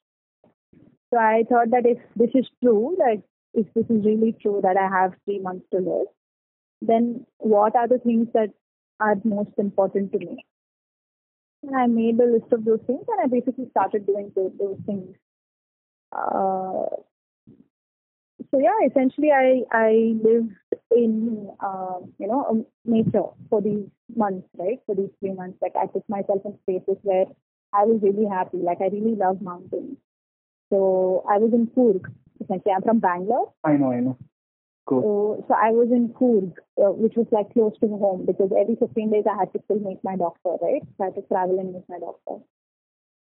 So 1.12 1.18
I 1.18 1.44
thought 1.50 1.72
that 1.72 1.86
if 1.86 2.00
this 2.16 2.30
is 2.36 2.50
true, 2.64 2.96
like 3.00 3.22
if 3.54 3.72
this 3.74 3.90
is 3.90 4.06
really 4.06 4.34
true 4.34 4.60
that 4.64 4.78
I 4.78 4.88
have 4.88 5.16
three 5.26 5.40
months 5.40 5.66
to 5.72 5.80
live, 5.80 6.08
then 6.82 7.26
what 7.40 7.76
are 7.76 7.88
the 7.88 8.00
things 8.00 8.28
that 8.34 8.52
are 9.00 9.16
most 9.24 9.52
important 9.58 10.12
to 10.12 10.20
me? 10.20 10.46
And 11.64 11.76
I 11.76 11.88
made 11.88 12.20
a 12.20 12.26
list 12.26 12.52
of 12.52 12.66
those 12.66 12.80
things 12.88 13.06
and 13.08 13.20
I 13.22 13.28
basically 13.28 13.70
started 13.72 14.06
doing 14.06 14.32
those, 14.36 14.52
those 14.60 14.78
things. 14.86 15.16
Uh, 16.12 16.86
so 18.52 18.60
yeah, 18.60 18.88
essentially 18.88 19.32
I 19.32 19.62
I 19.72 20.16
lived 20.24 20.54
in 20.92 21.50
um, 21.60 22.14
you 22.18 22.28
know 22.28 22.46
um, 22.50 22.66
nature 22.86 23.28
for 23.50 23.62
these 23.62 23.86
months, 24.16 24.48
right? 24.58 24.80
For 24.86 24.96
these 24.96 25.10
three 25.20 25.34
months, 25.34 25.58
like 25.62 25.74
I 25.76 25.88
put 25.88 26.08
myself 26.10 26.42
in 26.46 26.58
spaces 26.64 26.98
where 27.04 27.26
I 27.74 27.84
was 27.86 28.00
really 28.02 28.26
happy. 28.26 28.58
Like 28.58 28.80
I 28.82 28.86
really 28.86 29.16
love 29.16 29.42
mountains. 29.42 29.98
So 30.72 31.24
I 31.30 31.38
was 31.38 31.52
in 31.54 31.68
Coorg. 31.68 32.06
Essentially, 32.42 32.74
I'm 32.74 32.82
from 32.82 33.00
Bangalore. 33.00 33.54
I 33.64 33.74
know, 33.74 33.92
I 33.92 34.00
know. 34.00 34.18
Cool. 34.90 35.02
So, 35.04 35.46
so 35.48 35.54
I 35.54 35.70
was 35.70 35.90
in 35.92 36.10
Coorg, 36.10 36.54
uh, 36.82 36.92
which 36.98 37.14
was 37.16 37.28
like 37.32 37.54
close 37.54 37.78
to 37.80 37.88
home 37.88 38.26
because 38.26 38.50
every 38.60 38.76
15 38.76 39.12
days 39.12 39.26
I 39.32 39.38
had 39.38 39.54
to 39.54 39.60
still 39.66 39.80
meet 39.80 40.00
my 40.04 40.16
doctor, 40.16 40.58
right? 40.62 40.82
So 40.98 41.04
I 41.04 41.06
had 41.06 41.16
to 41.16 41.22
travel 41.28 41.60
and 41.60 41.74
meet 41.74 41.84
my 41.88 42.00
doctor. 42.00 42.44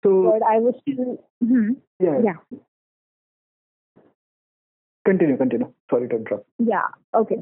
So 0.04 0.32
But 0.32 0.44
I 0.46 0.60
was 0.60 0.76
still, 0.82 1.18
Mhm. 1.44 1.78
yeah, 2.00 2.20
yeah, 2.24 2.38
continue, 5.06 5.38
continue. 5.38 5.72
Sorry 5.90 6.08
to 6.10 6.16
interrupt. 6.18 6.46
yeah, 6.60 6.88
okay. 7.16 7.38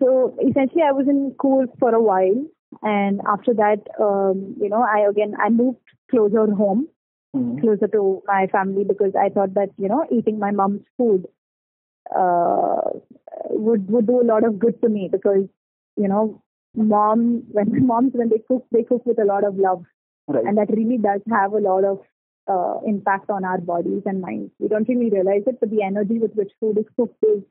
So 0.00 0.36
essentially, 0.46 0.82
I 0.82 0.92
was 0.92 1.08
in 1.08 1.32
Coorg 1.38 1.68
for 1.78 1.94
a 1.94 2.02
while, 2.02 2.44
and 2.82 3.20
after 3.26 3.54
that, 3.54 3.86
um, 4.00 4.56
you 4.60 4.68
know, 4.68 4.82
I 4.82 5.00
again 5.08 5.34
I 5.38 5.48
moved 5.50 5.78
closer 6.10 6.46
home, 6.62 6.88
Mhm. 7.36 7.60
closer 7.60 7.88
to 7.88 8.22
my 8.26 8.46
family 8.48 8.84
because 8.84 9.14
I 9.14 9.28
thought 9.30 9.54
that 9.54 9.70
you 9.78 9.88
know 9.88 10.04
eating 10.10 10.38
my 10.38 10.50
mom's 10.50 10.86
food 10.96 11.26
uh, 12.16 12.80
would 13.50 13.88
would 13.90 14.06
do 14.06 14.20
a 14.20 14.28
lot 14.30 14.44
of 14.44 14.58
good 14.58 14.80
to 14.82 14.88
me 14.88 15.08
because 15.10 15.44
you 15.96 16.08
know 16.08 16.42
mom 16.74 17.42
when 17.50 17.86
moms 17.92 18.12
when 18.14 18.28
they 18.28 18.42
cook 18.48 18.66
they 18.72 18.82
cook 18.82 19.04
with 19.06 19.18
a 19.18 19.24
lot 19.24 19.44
of 19.44 19.56
love 19.56 19.84
Right. 20.30 20.44
and 20.44 20.58
that 20.58 20.68
really 20.70 20.98
does 20.98 21.22
have 21.30 21.54
a 21.54 21.58
lot 21.58 21.84
of 21.84 22.00
uh, 22.48 22.80
impact 22.86 23.30
on 23.30 23.44
our 23.44 23.58
bodies 23.58 24.02
and 24.04 24.20
minds. 24.20 24.52
We 24.58 24.68
don't 24.68 24.86
really 24.86 25.08
realize 25.08 25.44
it, 25.46 25.58
but 25.58 25.70
the 25.70 25.82
energy 25.82 26.18
with 26.18 26.34
which 26.34 26.52
food 26.60 26.76
is 26.78 26.84
cooked 26.96 27.16
is 27.22 27.42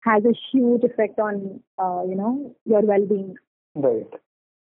has 0.00 0.24
a 0.24 0.34
huge 0.52 0.82
effect 0.84 1.18
on 1.20 1.60
uh, 1.78 2.02
you 2.08 2.16
know 2.16 2.54
your 2.64 2.82
well-being. 2.82 3.36
Right. 3.74 4.06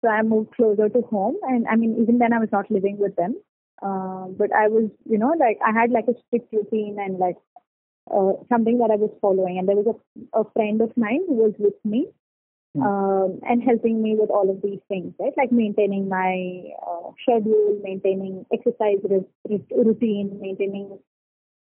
So 0.03 0.09
I 0.11 0.23
moved 0.23 0.53
closer 0.57 0.89
to 0.89 1.03
home, 1.03 1.37
and 1.43 1.67
I 1.69 1.77
mean 1.77 1.97
even 2.03 2.19
then 2.19 2.33
I 2.33 2.39
was 2.39 2.51
not 2.53 2.71
living 2.71 2.99
with 2.99 3.15
them, 3.17 3.37
uh, 3.83 4.27
but 4.29 4.53
I 4.53 4.69
was 4.69 4.91
you 5.09 5.19
know 5.19 5.35
like 5.39 5.59
I 5.65 5.73
had 5.73 5.91
like 5.91 6.07
a 6.09 6.19
strict 6.27 6.53
routine 6.53 6.97
and 6.99 7.19
like 7.19 7.37
uh, 8.13 8.33
something 8.49 8.79
that 8.79 8.91
I 8.91 8.97
was 8.97 9.11
following, 9.21 9.59
and 9.59 9.69
there 9.69 9.77
was 9.77 9.95
a, 9.95 10.41
a 10.41 10.45
friend 10.53 10.81
of 10.81 10.97
mine 10.97 11.23
who 11.27 11.35
was 11.35 11.55
with 11.59 11.75
me. 11.85 12.09
Hmm. 12.77 12.83
Um, 12.83 13.41
and 13.49 13.61
helping 13.65 14.01
me 14.01 14.15
with 14.15 14.31
all 14.31 14.49
of 14.49 14.63
these 14.63 14.79
things, 14.87 15.13
right? 15.19 15.33
Like 15.37 15.51
maintaining 15.51 16.09
my 16.09 16.71
uh, 16.87 17.11
schedule, 17.21 17.81
maintaining 17.83 18.47
exercise 18.53 18.99
routine, 19.75 20.39
maintaining 20.41 20.97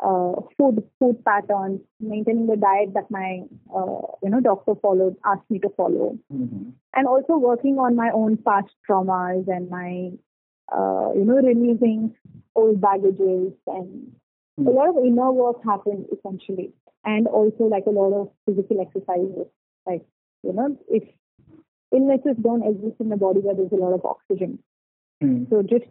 uh, 0.03 0.33
food 0.57 0.83
food 0.99 1.23
patterns, 1.23 1.81
maintaining 1.99 2.47
the 2.47 2.57
diet 2.57 2.93
that 2.95 3.09
my 3.11 3.43
uh, 3.73 4.01
you 4.23 4.29
know 4.29 4.39
doctor 4.41 4.73
followed 4.81 5.15
asked 5.25 5.49
me 5.49 5.59
to 5.59 5.69
follow, 5.77 6.17
Mhm. 6.33 6.73
and 6.95 7.07
also 7.07 7.37
working 7.37 7.77
on 7.79 7.95
my 7.95 8.09
own 8.11 8.37
past 8.37 8.73
traumas 8.89 9.47
and 9.47 9.69
my 9.69 10.11
uh, 10.71 11.11
you 11.15 11.23
know, 11.23 11.35
releasing 11.35 12.15
old 12.55 12.81
baggages 12.81 13.53
and 13.67 14.11
Hmm. 14.57 14.67
a 14.67 14.71
lot 14.71 14.89
of 14.89 14.97
inner 15.05 15.31
work 15.31 15.57
happened 15.65 16.05
essentially. 16.17 16.73
And 17.03 17.27
also 17.27 17.65
like 17.65 17.85
a 17.85 17.91
lot 17.91 18.13
of 18.13 18.29
physical 18.45 18.81
exercises. 18.81 19.47
Like, 19.85 20.03
you 20.43 20.53
know, 20.53 20.77
if 20.89 21.03
illnesses 21.91 22.35
don't 22.41 22.63
exist 22.63 22.95
in 22.99 23.09
the 23.09 23.17
body 23.17 23.39
where 23.41 23.53
there's 23.55 23.71
a 23.71 23.75
lot 23.75 23.93
of 23.93 24.05
oxygen. 24.05 24.59
Mm. 25.23 25.49
So 25.49 25.61
just, 25.61 25.85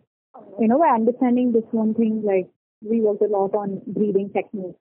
you 0.61 0.69
know, 0.69 0.79
by 0.79 0.89
understanding 0.89 1.53
this 1.53 1.65
one 1.71 1.95
thing, 1.95 2.23
like 2.25 2.49
we 2.83 3.01
worked 3.01 3.23
a 3.23 3.27
lot 3.27 3.55
on 3.55 3.81
breathing 3.87 4.31
techniques, 4.31 4.79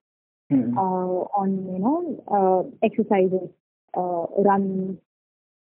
Mm. 0.51 0.75
uh, 0.77 1.23
on, 1.39 1.49
you 1.73 1.79
know, 1.79 2.23
uh, 2.27 2.85
exercises, 2.85 3.49
uh, 3.95 4.25
runs, 4.43 4.97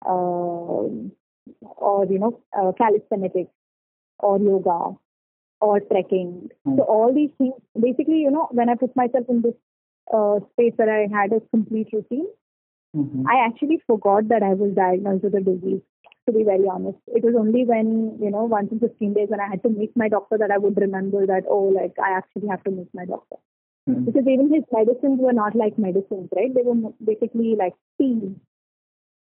uh, 0.05 0.09
or, 1.77 2.05
you 2.09 2.17
know, 2.19 2.39
uh, 2.57 2.71
calisthenics 2.73 3.51
or 4.19 4.39
yoga 4.39 4.97
or 5.62 5.80
trekking. 5.80 6.50
Hmm. 6.65 6.77
So 6.77 6.84
all 6.84 7.13
these 7.13 7.32
things, 7.38 7.53
basically, 7.80 8.20
you 8.22 8.32
know, 8.32 8.48
when 8.51 8.70
I 8.70 8.75
put 8.75 8.96
myself 8.96 9.25
in 9.30 9.41
this 9.41 9.56
uh, 10.13 10.39
space 10.53 10.74
where 10.75 10.94
I 10.94 11.08
had 11.08 11.34
a 11.34 11.41
complete 11.51 11.89
routine, 11.94 12.27
Mhm. 12.96 13.24
I 13.27 13.46
actually 13.46 13.77
forgot 13.88 14.27
that 14.30 14.44
I 14.44 14.53
was 14.53 14.74
diagnosed 14.75 15.24
with 15.24 15.36
a 15.36 15.41
disease. 15.41 15.82
To 16.27 16.34
be 16.34 16.44
very 16.44 16.68
honest, 16.68 17.00
it 17.08 17.24
was 17.24 17.36
only 17.36 17.65
when 17.65 18.18
you 18.22 18.30
know 18.30 18.44
once 18.46 18.72
in 18.72 18.80
15 18.80 19.13
days 19.13 19.30
when 19.30 19.39
I 19.39 19.48
had 19.48 19.63
to 19.63 19.70
meet 19.70 19.96
my 19.96 20.08
doctor 20.10 20.38
that 20.38 20.51
I 20.51 20.58
would 20.58 20.77
remember 20.77 21.25
that 21.25 21.46
oh 21.48 21.63
like 21.77 21.98
I 22.00 22.12
actually 22.18 22.48
have 22.50 22.63
to 22.65 22.72
meet 22.72 22.89
my 22.94 23.06
doctor 23.06 23.38
Mm. 23.89 24.06
because 24.06 24.27
even 24.27 24.53
his 24.53 24.63
medicines 24.72 25.20
were 25.20 25.34
not 25.34 25.56
like 25.56 25.77
medicines 25.80 26.30
right 26.36 26.53
they 26.53 26.62
were 26.62 26.75
basically 27.03 27.56
like 27.56 27.74
teas 27.98 28.36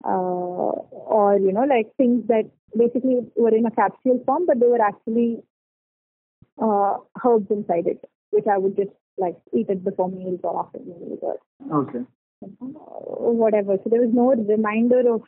uh, 0.06 0.72
or 1.18 1.38
you 1.40 1.52
know 1.52 1.64
like 1.64 1.88
things 1.98 2.26
that 2.28 2.46
basically 2.78 3.18
were 3.36 3.54
in 3.56 3.66
a 3.66 3.72
capsule 3.72 4.22
form 4.26 4.46
but 4.46 4.60
they 4.60 4.68
were 4.68 4.82
actually 4.82 5.40
uh, 6.62 6.98
herbs 7.26 7.48
inside 7.52 7.88
it 7.88 8.04
which 8.32 8.46
I 8.52 8.58
would 8.58 8.76
just 8.76 8.92
like 9.18 9.36
eat 9.54 9.68
it 9.70 9.84
before 9.84 10.10
meals 10.10 10.40
or 10.44 10.60
after 10.60 10.80
meals 10.80 11.20
or 11.22 11.38
Okay. 11.82 12.00
whatever. 12.60 13.78
So 13.84 13.90
there 13.90 14.02
was 14.02 14.14
no 14.14 14.34
reminder 14.36 15.00
of, 15.14 15.22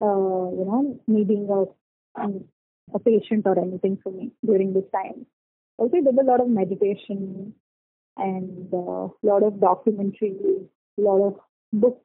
uh, 0.00 0.50
you 0.58 0.64
know, 0.64 1.00
needing 1.06 1.48
a, 1.50 2.20
um, 2.20 2.44
a 2.94 2.98
patient 2.98 3.46
or 3.46 3.58
anything 3.58 3.98
for 4.02 4.10
me 4.10 4.32
during 4.44 4.72
this 4.72 4.84
time. 4.92 5.26
Also, 5.76 5.98
I 5.98 6.00
did 6.00 6.18
a 6.18 6.24
lot 6.24 6.40
of 6.40 6.48
meditation 6.48 7.54
and 8.16 8.72
a 8.72 9.08
lot 9.22 9.42
of 9.42 9.54
documentaries, 9.54 10.66
a 10.98 11.00
lot 11.00 11.26
of 11.28 11.40
books 11.72 12.04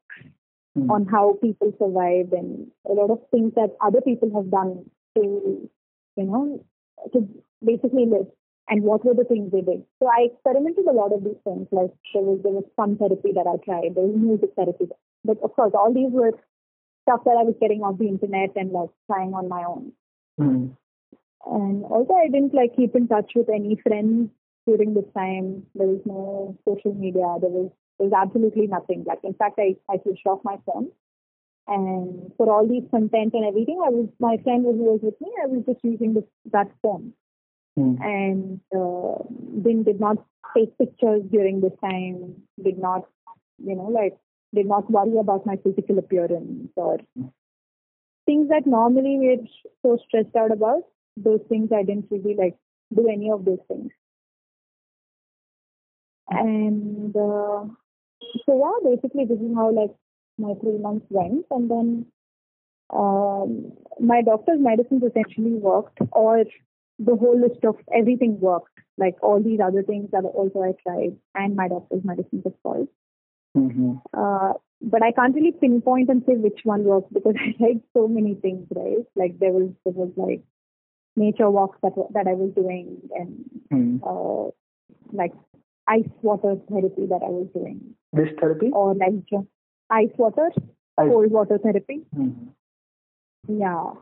Mm. 0.75 0.89
on 0.89 1.05
how 1.05 1.37
people 1.39 1.71
survived 1.77 2.33
and 2.33 2.71
a 2.89 2.93
lot 2.93 3.11
of 3.11 3.19
things 3.29 3.53
that 3.53 3.75
other 3.79 4.01
people 4.01 4.33
have 4.33 4.49
done 4.49 4.89
to, 5.15 5.69
you 6.17 6.23
know, 6.23 6.65
to 7.11 7.27
basically 7.65 8.05
live 8.05 8.27
and 8.69 8.83
what 8.83 9.03
were 9.05 9.13
the 9.13 9.25
things 9.25 9.51
they 9.51 9.61
did. 9.61 9.83
So 9.99 10.07
I 10.07 10.31
experimented 10.31 10.85
a 10.87 10.93
lot 10.93 11.13
of 11.13 11.23
these 11.23 11.39
things. 11.43 11.67
Like 11.71 11.91
there 12.13 12.23
was 12.23 12.39
there 12.43 12.53
was 12.53 12.63
some 12.75 12.97
therapy 12.97 13.31
that 13.35 13.47
I 13.47 13.57
tried, 13.63 13.95
there 13.95 14.07
was 14.07 14.15
music 14.15 14.51
therapy. 14.55 14.87
But 15.23 15.37
of 15.43 15.53
course 15.53 15.73
all 15.75 15.93
these 15.93 16.11
were 16.11 16.31
stuff 17.03 17.23
that 17.25 17.37
I 17.39 17.43
was 17.43 17.55
getting 17.59 17.81
off 17.81 17.97
the 17.97 18.07
internet 18.07 18.55
and 18.55 18.71
like 18.71 18.89
trying 19.07 19.33
on 19.33 19.49
my 19.49 19.63
own. 19.63 19.91
Mm. 20.39 20.75
And 21.45 21.83
also 21.85 22.13
I 22.13 22.29
didn't 22.29 22.53
like 22.53 22.75
keep 22.75 22.95
in 22.95 23.07
touch 23.07 23.33
with 23.35 23.49
any 23.49 23.75
friends 23.83 24.29
during 24.65 24.93
this 24.93 25.11
time. 25.15 25.67
There 25.75 25.87
was 25.87 26.01
no 26.05 26.57
social 26.63 26.93
media. 26.93 27.35
There 27.41 27.51
was 27.51 27.71
there 27.99 28.07
was 28.07 28.15
absolutely 28.15 28.67
nothing. 28.67 29.03
Like 29.05 29.19
in 29.23 29.33
fact 29.33 29.59
I, 29.59 29.75
I 29.91 29.99
switched 30.03 30.25
off 30.25 30.39
my 30.43 30.57
phone. 30.65 30.89
And 31.65 32.31
for 32.35 32.51
all 32.51 32.67
these 32.67 32.83
content 32.91 33.33
and 33.33 33.45
everything, 33.45 33.79
I 33.85 33.89
was 33.89 34.09
my 34.19 34.35
friend 34.43 34.65
who 34.65 34.71
was 34.71 34.99
with 35.01 35.19
me, 35.21 35.31
I 35.41 35.47
was 35.47 35.63
just 35.65 35.79
using 35.83 36.13
this 36.13 36.25
that 36.51 36.67
phone 36.81 37.13
Mm. 37.77 37.99
and 38.01 38.59
uh, 38.75 39.23
then 39.65 39.81
did 39.83 39.99
not 39.99 40.17
take 40.55 40.77
pictures 40.77 41.23
during 41.31 41.59
this 41.59 41.73
time, 41.81 42.35
did 42.63 42.77
not, 42.77 43.07
you 43.57 43.75
know, 43.75 43.87
like, 43.87 44.15
did 44.53 44.67
not 44.67 44.89
worry 44.91 45.17
about 45.17 45.45
my 45.47 45.55
physical 45.63 45.97
appearance 45.97 46.69
or 46.75 46.99
things 48.27 48.49
that 48.49 48.67
normally 48.67 49.17
we're 49.19 49.47
so 49.81 49.97
stressed 50.07 50.35
out 50.35 50.51
about. 50.51 50.83
Those 51.17 51.41
things 51.49 51.69
I 51.75 51.83
didn't 51.83 52.07
really 52.11 52.35
like 52.35 52.55
do 52.95 53.07
any 53.07 53.31
of 53.31 53.45
those 53.45 53.59
things. 53.67 53.91
And 56.29 57.15
uh, 57.15 57.65
so 58.45 58.49
yeah, 58.49 58.95
basically 58.95 59.25
this 59.25 59.39
is 59.39 59.55
how 59.55 59.71
like 59.71 59.95
my 60.37 60.53
three 60.61 60.77
months 60.77 61.05
went, 61.09 61.45
and 61.51 61.69
then 61.69 62.05
um, 62.91 63.73
my 63.99 64.21
doctor's 64.21 64.59
medicines 64.59 65.03
essentially 65.03 65.53
worked, 65.53 65.99
or 66.11 66.43
the 66.99 67.15
whole 67.15 67.39
list 67.39 67.63
of 67.65 67.75
everything 67.93 68.39
worked. 68.39 68.69
Like 68.97 69.15
all 69.23 69.41
these 69.41 69.59
other 69.59 69.81
things 69.83 70.09
that 70.11 70.23
also 70.23 70.61
I 70.61 70.73
tried, 70.83 71.17
and 71.35 71.55
my 71.55 71.67
doctor's 71.67 72.03
medicines, 72.03 72.45
of 72.45 72.53
course. 72.63 72.87
Mhm. 73.57 74.01
Uh, 74.13 74.53
but 74.81 75.01
I 75.01 75.11
can't 75.11 75.33
really 75.35 75.51
pinpoint 75.53 76.09
and 76.09 76.23
say 76.27 76.35
which 76.35 76.61
one 76.63 76.83
worked 76.83 77.11
because 77.13 77.35
I 77.39 77.53
tried 77.57 77.81
so 77.93 78.07
many 78.07 78.35
things, 78.35 78.67
right? 78.75 79.05
Like 79.15 79.39
there 79.39 79.51
was 79.51 79.69
there 79.85 79.93
was 79.93 80.11
like 80.15 80.43
nature 81.15 81.49
walks 81.49 81.79
that 81.83 81.93
that 82.13 82.27
I 82.27 82.33
was 82.33 82.51
doing, 82.53 83.01
and 83.15 83.49
Mm. 83.71 83.99
uh, 84.05 84.51
like 85.11 85.33
ice 85.87 86.07
water 86.21 86.55
therapy 86.69 87.05
that 87.07 87.21
I 87.23 87.29
was 87.29 87.47
doing, 87.53 87.95
This 88.13 88.29
therapy? 88.39 88.69
or 88.71 88.93
like 88.93 89.13
ice 89.89 90.11
water, 90.17 90.51
I- 90.97 91.07
cold 91.07 91.31
water 91.31 91.57
therapy. 91.57 92.05
Mhm. 92.15 92.49
Yeah. 93.47 93.93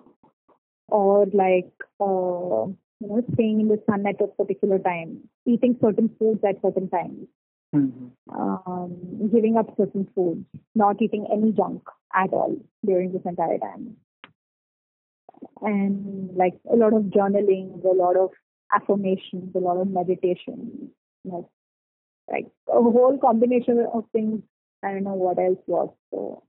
Or 0.91 1.25
like, 1.33 1.71
uh, 1.99 2.67
you 2.99 3.07
know, 3.07 3.23
staying 3.33 3.61
in 3.61 3.67
the 3.69 3.81
sun 3.89 4.05
at 4.07 4.21
a 4.21 4.27
particular 4.27 4.79
time, 4.79 5.29
eating 5.45 5.77
certain 5.81 6.09
foods 6.19 6.43
at 6.43 6.61
certain 6.61 6.89
times, 6.89 7.27
Mhm. 7.75 8.11
um, 8.29 9.29
giving 9.31 9.57
up 9.57 9.75
certain 9.77 10.05
foods, 10.15 10.45
not 10.75 11.01
eating 11.01 11.27
any 11.31 11.51
junk 11.53 11.83
at 12.13 12.33
all 12.33 12.55
during 12.85 13.11
this 13.13 13.25
entire 13.25 13.57
time. 13.57 13.97
And 15.61 16.35
like 16.35 16.59
a 16.71 16.75
lot 16.75 16.93
of 16.93 17.03
journaling, 17.05 17.83
a 17.83 17.87
lot 17.89 18.17
of 18.17 18.31
affirmations, 18.73 19.55
a 19.55 19.59
lot 19.59 19.77
of 19.77 19.89
meditation, 19.89 20.91
like, 21.25 21.45
like 22.31 22.47
a 22.69 22.81
whole 22.81 23.17
combination 23.19 23.79
of 23.93 24.05
things. 24.11 24.41
I 24.83 24.93
don't 24.93 25.03
know 25.03 25.13
what 25.15 25.39
else 25.39 25.59
was. 25.67 25.89
So 26.11 26.43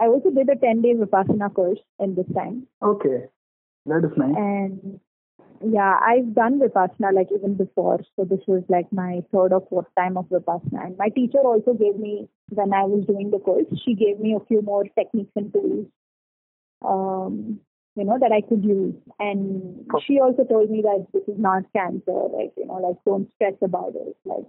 I 0.00 0.06
also 0.06 0.30
did 0.30 0.48
a 0.48 0.56
10 0.56 0.82
day 0.82 0.94
Vipassana 0.94 1.52
course 1.54 1.80
in 1.98 2.14
this 2.14 2.26
time. 2.34 2.66
Okay. 2.82 3.28
That 3.86 4.04
is 4.04 4.16
nice. 4.16 4.34
And 4.36 5.00
yeah, 5.62 5.98
I've 6.02 6.34
done 6.34 6.58
Vipassana 6.60 7.12
like 7.12 7.28
even 7.34 7.54
before. 7.54 8.00
So 8.16 8.24
this 8.24 8.40
was 8.46 8.62
like 8.68 8.90
my 8.92 9.22
third 9.32 9.52
or 9.52 9.66
fourth 9.68 9.86
time 9.96 10.16
of 10.16 10.26
Vipassana. 10.26 10.86
And 10.86 10.98
my 10.98 11.08
teacher 11.08 11.38
also 11.38 11.74
gave 11.74 11.96
me, 11.96 12.28
when 12.48 12.72
I 12.72 12.84
was 12.84 13.04
doing 13.06 13.30
the 13.30 13.38
course, 13.38 13.66
she 13.84 13.94
gave 13.94 14.18
me 14.18 14.34
a 14.34 14.44
few 14.46 14.62
more 14.62 14.84
techniques 14.84 15.32
and 15.36 15.52
tools, 15.52 15.86
um, 16.82 17.60
you 17.94 18.04
know, 18.04 18.18
that 18.18 18.32
I 18.32 18.40
could 18.40 18.64
use. 18.64 18.94
And 19.18 19.86
she 20.06 20.18
also 20.18 20.44
told 20.44 20.70
me 20.70 20.82
that 20.82 21.06
this 21.12 21.24
is 21.28 21.38
not 21.38 21.64
cancer, 21.74 22.28
like, 22.32 22.52
you 22.56 22.66
know, 22.66 22.80
like 22.80 22.96
don't 23.04 23.30
stress 23.34 23.54
about 23.60 23.92
it. 23.96 24.16
Like 24.24 24.46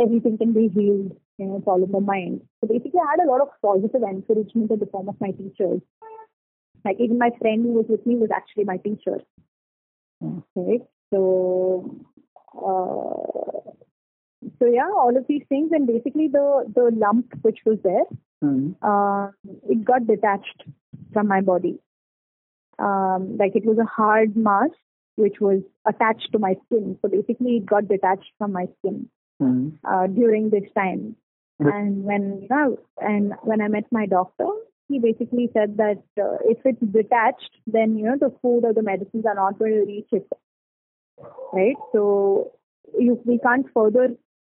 everything 0.00 0.36
can 0.38 0.52
be 0.52 0.68
healed, 0.68 1.16
you 1.38 1.46
know, 1.46 1.58
it's 1.58 1.66
all 1.66 1.82
in 1.82 1.92
the 1.92 2.00
mind. 2.00 2.40
So 2.60 2.68
basically 2.68 3.00
I 3.00 3.10
had 3.12 3.24
a 3.24 3.30
lot 3.30 3.40
of 3.40 3.48
positive 3.62 4.02
encouragement 4.02 4.70
in 4.70 4.78
the 4.80 4.86
form 4.86 5.08
of 5.08 5.20
my 5.20 5.30
teachers. 5.30 5.80
Like 6.86 7.00
even 7.00 7.18
my 7.18 7.30
friend 7.40 7.64
who 7.64 7.72
was 7.78 7.86
with 7.94 8.06
me 8.06 8.16
was 8.24 8.30
actually 8.40 8.64
my 8.72 8.76
teacher. 8.88 9.16
Right. 10.54 10.82
So 11.12 11.24
uh, 12.54 13.72
so 14.58 14.66
yeah, 14.66 14.88
all 15.02 15.16
of 15.16 15.26
these 15.28 15.42
things 15.48 15.72
and 15.72 15.86
basically 15.86 16.28
the 16.28 16.46
the 16.78 16.90
lump 17.04 17.32
which 17.42 17.60
was 17.70 17.78
there, 17.88 18.06
Mhm. 18.44 18.76
uh, 18.92 19.30
it 19.74 19.84
got 19.90 20.06
detached 20.06 20.64
from 21.12 21.28
my 21.34 21.40
body. 21.50 21.74
Um, 22.78 23.36
like 23.42 23.56
it 23.56 23.64
was 23.64 23.78
a 23.78 23.90
hard 23.98 24.36
mass 24.36 24.70
which 25.24 25.40
was 25.40 25.60
attached 25.90 26.30
to 26.32 26.38
my 26.38 26.54
skin. 26.64 26.98
So 27.02 27.08
basically 27.08 27.56
it 27.58 27.66
got 27.74 27.88
detached 27.88 28.32
from 28.38 28.52
my 28.56 28.64
skin 28.78 28.98
Mhm. 29.42 29.78
uh, 29.92 30.06
during 30.18 30.50
this 30.56 30.70
time. 30.80 31.04
But- 31.58 31.74
And 31.74 32.04
when 32.08 32.24
you 32.42 32.48
know, 32.54 32.78
and 33.12 33.34
when 33.50 33.62
I 33.66 33.68
met 33.76 33.90
my 33.98 34.04
doctor, 34.14 34.48
he 34.88 34.98
basically 34.98 35.50
said 35.52 35.76
that 35.78 36.02
uh, 36.20 36.36
if 36.44 36.58
it's 36.64 36.80
detached, 36.92 37.50
then 37.66 37.96
you 37.98 38.04
know 38.06 38.16
the 38.18 38.34
food 38.42 38.64
or 38.64 38.72
the 38.72 38.82
medicines 38.82 39.24
are 39.26 39.34
not 39.34 39.58
going 39.58 39.72
to 39.72 39.84
reach 39.84 40.08
it, 40.12 40.26
right? 41.52 41.76
So 41.92 42.52
you, 42.98 43.20
we 43.24 43.38
can't 43.38 43.66
further 43.74 44.08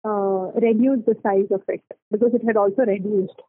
uh, 0.06 0.52
reduce 0.56 1.06
the 1.06 1.16
size 1.24 1.48
of 1.52 1.62
it 1.68 1.82
because 2.12 2.34
it 2.34 2.44
had 2.46 2.58
also 2.58 2.84
reduced, 2.84 3.42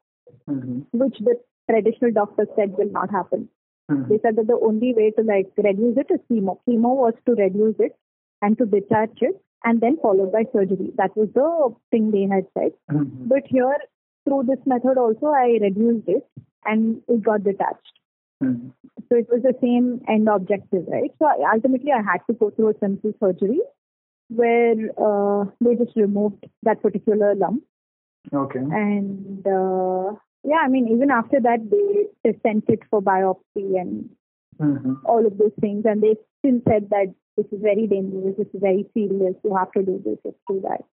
Mhm. 0.48 0.86
which 0.92 1.18
the 1.18 1.34
traditional 1.70 2.12
doctors 2.12 2.48
said 2.56 2.76
will 2.78 2.90
not 2.90 3.10
happen. 3.10 3.48
Mhm. 3.90 4.08
They 4.08 4.18
said 4.18 4.36
that 4.36 4.46
the 4.46 4.58
only 4.70 4.94
way 4.94 5.10
to 5.12 5.22
like 5.22 5.50
reduce 5.56 5.96
it 5.96 6.10
is 6.10 6.20
chemo. 6.30 6.58
Chemo 6.66 6.94
was 7.04 7.14
to 7.26 7.34
reduce 7.34 7.78
it 7.80 7.96
and 8.42 8.56
to 8.58 8.66
detach 8.66 9.22
it 9.22 9.40
and 9.64 9.80
then 9.80 9.96
followed 9.98 10.32
by 10.32 10.44
surgery. 10.52 10.92
That 10.96 11.16
was 11.16 11.30
the 11.32 11.74
thing 11.90 12.10
they 12.10 12.26
had 12.34 12.46
said. 12.54 12.72
Mhm. 12.90 13.28
But 13.28 13.46
here, 13.46 13.78
through 14.24 14.42
this 14.44 14.64
method 14.66 14.98
also, 14.98 15.26
I 15.26 15.58
reduced 15.62 16.08
it 16.08 16.26
and 16.64 17.02
it 17.08 17.22
got 17.22 17.44
detached. 17.44 17.92
Hmm. 18.42 18.68
So 19.08 19.16
it 19.16 19.26
was 19.30 19.42
the 19.42 19.54
same 19.60 20.00
end 20.08 20.28
objective, 20.28 20.84
right? 20.88 21.10
So 21.18 21.26
I, 21.26 21.52
ultimately, 21.54 21.92
I 21.92 22.02
had 22.02 22.20
to 22.28 22.34
go 22.34 22.50
through 22.50 22.70
a 22.70 22.78
simple 22.80 23.12
surgery 23.20 23.60
where 24.28 24.74
uh, 24.98 25.44
they 25.60 25.74
just 25.74 25.96
removed 25.96 26.46
that 26.62 26.82
particular 26.82 27.34
lump. 27.34 27.64
Okay. 28.32 28.58
And 28.58 29.46
uh, 29.46 30.12
yeah, 30.44 30.60
I 30.62 30.68
mean, 30.68 30.88
even 30.88 31.10
after 31.10 31.40
that, 31.40 31.70
they, 31.70 32.32
sent 32.46 32.64
it 32.68 32.80
for 32.90 33.00
biopsy 33.00 33.80
and 33.80 34.10
hmm 34.60 34.94
all 35.04 35.26
of 35.26 35.38
those 35.38 35.52
things. 35.60 35.84
And 35.86 36.02
they 36.02 36.16
still 36.40 36.60
said 36.68 36.90
that 36.90 37.14
this 37.36 37.46
is 37.52 37.62
very 37.62 37.86
dangerous, 37.86 38.36
this 38.36 38.46
is 38.52 38.60
very 38.60 38.84
serious, 38.92 39.34
you 39.42 39.56
have 39.56 39.72
to 39.72 39.82
do 39.82 40.02
this, 40.04 40.18
just 40.24 40.36
do 40.46 40.60
that. 40.62 40.84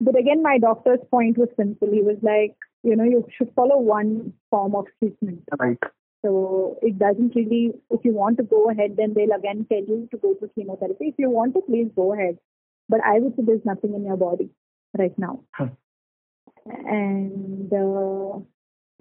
But 0.00 0.18
again, 0.18 0.42
my 0.42 0.58
doctor's 0.58 1.00
point 1.10 1.38
was 1.38 1.48
simple. 1.56 1.88
He 1.90 2.02
was 2.02 2.18
like, 2.22 2.54
you 2.82 2.96
know, 2.96 3.04
you 3.04 3.26
should 3.36 3.52
follow 3.54 3.78
one 3.78 4.32
form 4.50 4.74
of 4.74 4.86
treatment. 4.98 5.42
Right. 5.58 5.78
So 6.24 6.78
it 6.82 6.98
doesn't 6.98 7.34
really, 7.34 7.72
if 7.90 8.04
you 8.04 8.12
want 8.12 8.36
to 8.38 8.42
go 8.42 8.70
ahead, 8.70 8.96
then 8.96 9.14
they'll 9.14 9.36
again 9.36 9.66
tell 9.70 9.78
you 9.78 10.08
to 10.10 10.16
go 10.18 10.34
to 10.34 10.50
chemotherapy. 10.54 11.08
If 11.08 11.14
you 11.18 11.30
want 11.30 11.54
to, 11.54 11.60
please 11.62 11.88
go 11.94 12.12
ahead. 12.12 12.38
But 12.88 13.00
I 13.04 13.18
would 13.18 13.36
say 13.36 13.42
there's 13.46 13.64
nothing 13.64 13.94
in 13.94 14.04
your 14.04 14.16
body 14.16 14.50
right 14.96 15.16
now. 15.18 15.40
Hmm. 15.52 15.66
And 16.66 17.72
uh, 17.72 18.40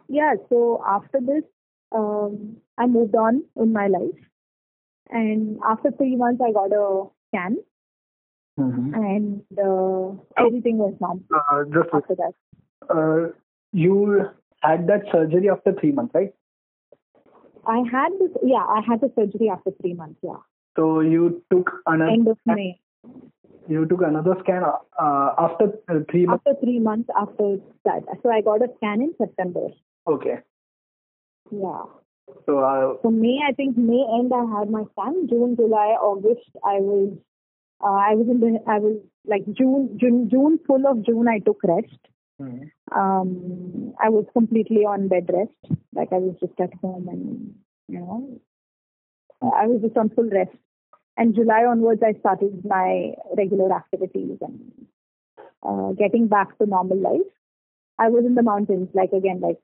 yeah, 0.08 0.36
so 0.50 0.84
after 0.88 1.20
this, 1.20 1.44
um, 1.92 2.58
I 2.78 2.88
moved 2.88 3.16
on 3.16 3.44
in 3.56 3.74
my 3.74 3.88
life. 3.88 4.20
And 5.10 5.60
after 5.68 5.92
three 5.92 6.16
months, 6.16 6.42
I 6.46 6.52
got 6.52 6.72
a 6.72 7.06
scan, 7.30 7.58
hmm 8.58 8.94
and 8.94 9.42
uh, 9.60 10.14
everything 10.38 10.78
was 10.78 10.94
normal 11.02 11.24
Uh, 11.40 11.64
just 11.76 11.90
after 11.94 12.16
that. 12.16 12.34
uh, 12.96 13.32
you 13.74 14.22
had 14.62 14.88
that 14.88 15.04
surgery 15.12 15.50
after 15.50 15.74
three 15.80 15.92
months, 15.92 16.14
right? 16.16 16.34
I 17.68 17.78
had 17.92 18.12
this, 18.20 18.32
yeah, 18.44 18.64
I 18.78 18.82
had 18.88 19.02
the 19.02 19.12
surgery 19.16 19.50
after 19.50 19.72
three 19.82 19.94
months, 19.94 20.20
yeah, 20.24 20.42
So 20.78 21.00
you 21.02 21.44
took 21.52 21.72
another 21.86 22.12
end 22.12 22.28
of 22.28 22.38
May. 22.46 22.80
you 23.68 23.86
took 23.88 24.02
another 24.02 24.36
scan 24.42 24.64
uh, 24.64 25.30
after 25.38 25.66
uh, 25.90 26.00
three 26.12 26.26
months. 26.26 26.44
After 26.48 26.60
three 26.64 26.80
months 26.80 27.10
after 27.20 27.58
that. 27.84 28.04
So 28.24 28.30
I 28.32 28.42
got 28.42 28.62
a 28.62 28.70
scan 28.78 29.02
in 29.02 29.14
September. 29.18 29.68
Okay. 30.08 30.38
Yeah. 31.52 31.84
So 32.46 32.60
uh, 32.60 32.98
So 33.02 33.10
May, 33.12 33.40
I 33.48 33.52
think 33.54 33.78
May 33.78 34.06
end 34.20 34.32
I 34.34 34.46
had 34.60 34.70
my 34.70 34.84
scan. 34.94 35.28
June, 35.28 35.56
July, 35.56 35.90
August, 36.10 36.50
I 36.64 36.80
was, 36.80 37.18
uh, 37.84 37.88
I 37.88 38.14
was 38.16 38.28
in 38.30 38.40
the, 38.40 38.60
I 38.68 38.80
was 38.80 38.98
like 39.26 39.44
June, 39.54 39.98
June, 40.00 40.30
June, 40.30 40.60
full 40.66 40.88
of 40.88 41.06
June, 41.06 41.28
I 41.28 41.40
took 41.40 41.64
rest. 41.64 42.00
hmm. 42.40 42.64
Um, 42.96 43.94
I 44.02 44.10
was 44.10 44.26
completely 44.34 44.86
on 44.86 45.08
bed 45.08 45.30
rest. 45.34 45.78
Like 45.94 46.10
I 46.12 46.18
was 46.18 46.36
just 46.40 46.60
at 46.60 46.74
home 46.82 47.08
and, 47.08 47.56
you 47.88 48.00
know, 48.00 48.40
I 49.42 49.68
was 49.68 49.82
just 49.82 49.98
on 49.98 50.10
full 50.10 50.30
rest. 50.30 50.56
And 51.18 51.34
July 51.34 51.64
onwards, 51.66 52.02
I 52.04 52.20
started 52.20 52.64
my 52.66 53.14
regular 53.38 53.74
activities 53.74 54.38
and 54.42 54.88
uh, 55.64 55.92
getting 55.94 56.28
back 56.28 56.58
to 56.58 56.66
normal 56.66 56.98
life. 56.98 57.32
I 57.98 58.10
was 58.10 58.26
in 58.26 58.36
the 58.36 58.44
mountains, 58.44 58.90
like 58.94 59.14
again, 59.14 59.40
like 59.40 59.60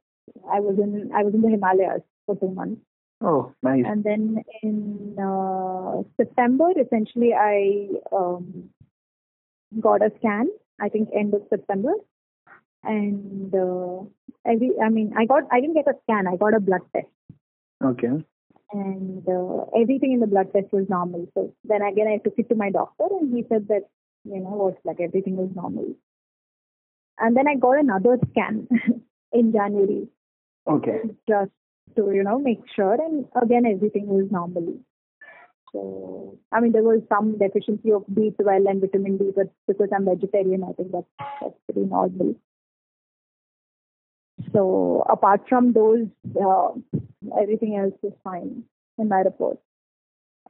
I 0.50 0.60
was 0.62 0.78
in 0.80 1.12
I 1.14 1.24
was 1.24 1.34
in 1.34 1.42
the 1.42 1.50
Himalayas 1.50 2.02
for 2.26 2.38
two 2.38 2.52
months, 2.52 2.82
oh 3.22 3.54
nice. 3.64 3.84
and 3.86 4.04
then 4.04 4.44
in 4.64 5.16
uh, 5.20 6.04
September, 6.18 6.70
essentially, 6.80 7.34
I 7.34 7.88
um, 8.12 8.70
got 9.80 10.02
a 10.02 10.12
scan. 10.20 10.50
I 10.80 10.90
think 10.90 11.10
end 11.16 11.34
of 11.34 11.44
September, 11.50 11.94
and 12.84 13.54
uh, 13.54 14.04
every 14.46 14.72
I 14.84 14.90
mean, 14.90 15.14
I 15.18 15.26
got 15.26 15.44
I 15.52 15.62
didn't 15.62 15.76
get 15.76 15.88
a 15.88 15.98
scan. 16.04 16.28
I 16.28 16.36
got 16.38 16.56
a 16.56 16.60
blood 16.60 16.82
test 16.96 17.08
Okay. 17.84 18.24
and 18.72 19.28
uh, 19.28 19.66
everything 19.80 20.14
in 20.14 20.20
the 20.20 20.28
blood 20.28 20.52
test 20.54 20.72
was 20.72 20.86
normal. 20.90 21.28
So 21.34 21.54
then 21.64 21.82
again, 21.82 22.08
I 22.08 22.18
took 22.18 22.38
it 22.38 22.50
to 22.50 22.56
my 22.56 22.70
doctor, 22.72 23.06
and 23.20 23.34
he 23.36 23.44
said 23.50 23.68
that 23.70 23.90
you 24.24 24.40
know 24.40 24.50
what, 24.52 24.78
like 24.84 25.00
everything 25.00 25.36
was 25.36 25.50
normal. 25.56 25.96
And 27.20 27.36
then 27.38 27.48
I 27.48 27.56
got 27.56 27.80
another 27.80 28.18
scan 28.32 28.68
in 29.32 29.52
January 29.52 30.08
Okay. 30.68 31.00
just 31.28 31.52
to 31.96 32.12
you 32.14 32.24
know 32.24 32.40
make 32.40 32.62
sure, 32.76 32.94
and 32.94 33.26
again 33.42 33.66
everything 33.66 34.08
was 34.08 34.28
normal. 34.32 34.80
So 35.72 36.38
I 36.52 36.60
mean, 36.60 36.72
there 36.72 36.84
was 36.84 37.02
some 37.08 37.38
deficiency 37.38 37.92
of 37.92 38.04
B12 38.14 38.70
and 38.70 38.82
vitamin 38.82 39.18
D, 39.18 39.32
but 39.36 39.48
because 39.68 39.90
I'm 39.96 40.06
vegetarian, 40.06 40.64
I 40.64 40.74
think 40.74 40.92
that's 40.92 41.06
that's 41.42 41.56
pretty 41.66 41.88
normal. 41.88 42.36
So 44.54 45.06
apart 45.10 45.42
from 45.48 45.74
those, 45.74 46.08
uh, 46.42 46.70
everything 47.42 47.78
else 47.78 47.94
is 48.04 48.14
fine 48.24 48.64
in 48.98 49.08
my 49.08 49.20
report. 49.20 49.60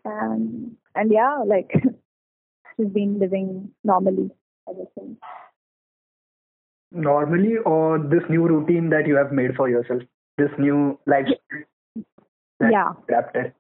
And 0.06 0.76
and 0.96 1.12
yeah, 1.12 1.44
like 1.46 1.72
she's 2.78 2.88
been 2.88 3.20
living 3.20 3.72
normally 3.84 4.32
ever 4.68 4.86
since. 4.98 5.18
Normally, 6.92 7.58
or 7.58 8.00
this 8.00 8.24
new 8.30 8.48
routine 8.48 8.90
that 8.90 9.08
you 9.08 9.16
have 9.16 9.32
made 9.32 9.56
for 9.56 9.70
yourself, 9.70 10.02
this 10.42 10.52
new 10.58 11.00
lifestyle 11.06 12.72
Yeah. 12.72 12.94
adapted. 13.08 13.54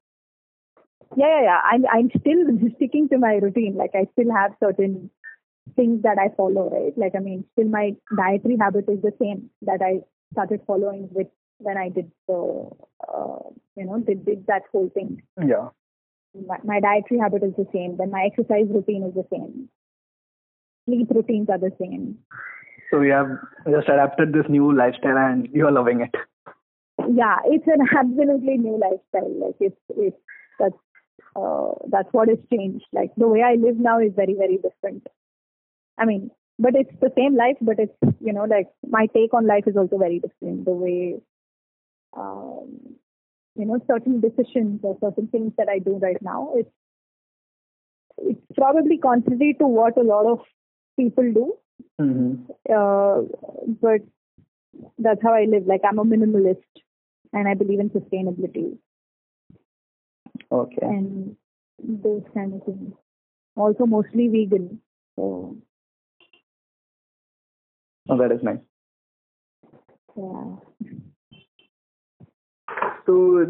Yeah, 1.16 1.28
yeah, 1.28 1.42
yeah. 1.44 1.62
I'm 1.72 1.86
I'm 1.94 2.10
still 2.20 2.46
sticking 2.76 3.10
to 3.10 3.18
my 3.18 3.34
routine. 3.36 3.76
Like 3.76 3.92
I 3.96 4.08
still 4.14 4.34
have 4.34 4.52
certain 4.64 5.10
things 5.76 6.04
that 6.04 6.18
I 6.18 6.30
follow, 6.36 6.70
right? 6.70 6.98
Like 6.98 7.14
I 7.16 7.20
mean, 7.20 7.44
still 7.54 7.68
my 7.68 7.96
dietary 8.16 8.58
habit 8.60 8.86
is 8.88 9.02
the 9.02 9.14
same 9.22 9.50
that 9.64 9.82
I 9.82 10.02
started 10.34 10.62
following 10.66 11.10
with 11.12 11.28
when 11.58 11.78
I 11.78 11.90
did 11.90 12.12
the, 12.28 12.70
uh, 13.08 13.50
you 13.76 13.86
know, 13.86 14.00
did 14.00 14.26
did 14.26 14.48
that 14.48 14.64
whole 14.72 14.90
thing. 14.94 15.22
Yeah. 15.38 15.70
My, 16.48 16.58
my 16.64 16.80
dietary 16.80 17.20
habit 17.20 17.44
is 17.44 17.54
the 17.58 17.68
same. 17.74 17.98
Then 17.98 18.10
my 18.12 18.24
exercise 18.32 18.68
routine 18.70 19.04
is 19.04 19.14
the 19.14 19.28
same. 19.32 19.70
Sleep 20.86 21.10
routines 21.12 21.50
are 21.50 21.60
the 21.60 21.72
same. 21.80 22.18
So 22.90 23.02
you 23.02 23.12
have 23.12 23.30
just 23.70 23.90
adapted 23.90 24.34
this 24.34 24.46
new 24.50 24.76
lifestyle 24.76 25.18
and 25.18 25.48
you 25.54 25.68
are 25.68 25.72
loving 25.72 26.02
it. 26.02 26.16
Yeah, 27.14 27.38
it's 27.46 27.68
an 27.68 27.88
absolutely 27.98 28.58
new 28.58 28.80
lifestyle. 28.80 29.34
Like 29.40 29.56
it's 29.60 29.82
it's 29.90 30.18
that's 30.60 30.76
uh, 31.36 31.72
that's 31.90 32.10
what 32.12 32.30
has 32.30 32.38
changed. 32.52 32.86
Like 32.94 33.12
the 33.18 33.28
way 33.28 33.42
I 33.42 33.56
live 33.56 33.78
now 33.78 34.00
is 34.00 34.14
very 34.16 34.34
very 34.34 34.58
different. 34.58 35.08
I 35.98 36.06
mean, 36.06 36.32
but 36.60 36.76
it's 36.76 36.94
the 37.02 37.12
same 37.18 37.36
life, 37.36 37.58
but 37.62 37.80
it's 37.80 38.16
you 38.20 38.34
know 38.34 38.46
like 38.46 38.68
my 38.88 39.08
take 39.08 39.34
on 39.34 39.48
life 39.48 39.68
is 39.68 39.78
also 39.78 39.98
very 39.98 40.20
different. 40.20 40.66
The 40.66 40.72
way 40.72 41.16
um, 42.16 42.96
you 43.56 43.66
know 43.66 43.80
certain 43.88 44.22
decisions 44.22 44.82
or 44.84 44.98
certain 45.02 45.28
things 45.28 45.54
that 45.58 45.70
I 45.70 45.80
do 45.80 45.98
right 45.98 46.22
now, 46.22 46.54
it's 46.56 46.72
it's 48.18 48.42
probably 48.56 48.98
contrary 48.98 49.56
to 49.60 49.68
what 49.68 49.98
a 49.98 50.04
lot 50.04 50.26
of 50.26 50.40
people 50.98 51.32
do. 51.34 51.54
Mm-hmm. 52.00 52.52
Uh, 52.70 53.28
but 53.82 54.02
that's 54.98 55.22
how 55.22 55.34
I 55.34 55.46
live. 55.46 55.66
Like 55.66 55.82
I'm 55.88 56.00
a 56.00 56.06
minimalist, 56.06 56.64
and 57.34 57.48
I 57.48 57.54
believe 57.54 57.80
in 57.80 57.90
sustainability 57.90 58.78
Okay. 60.52 60.86
and 60.86 61.36
those 61.80 62.24
kind 62.34 62.54
of 62.54 62.64
things. 62.66 62.94
Also, 63.56 63.86
mostly 63.86 64.28
vegan. 64.28 64.82
So 65.16 65.58
Oh, 68.10 68.18
that 68.18 68.32
is 68.32 68.42
nice. 68.44 68.58
yeah. 70.18 70.56
So 73.06 73.46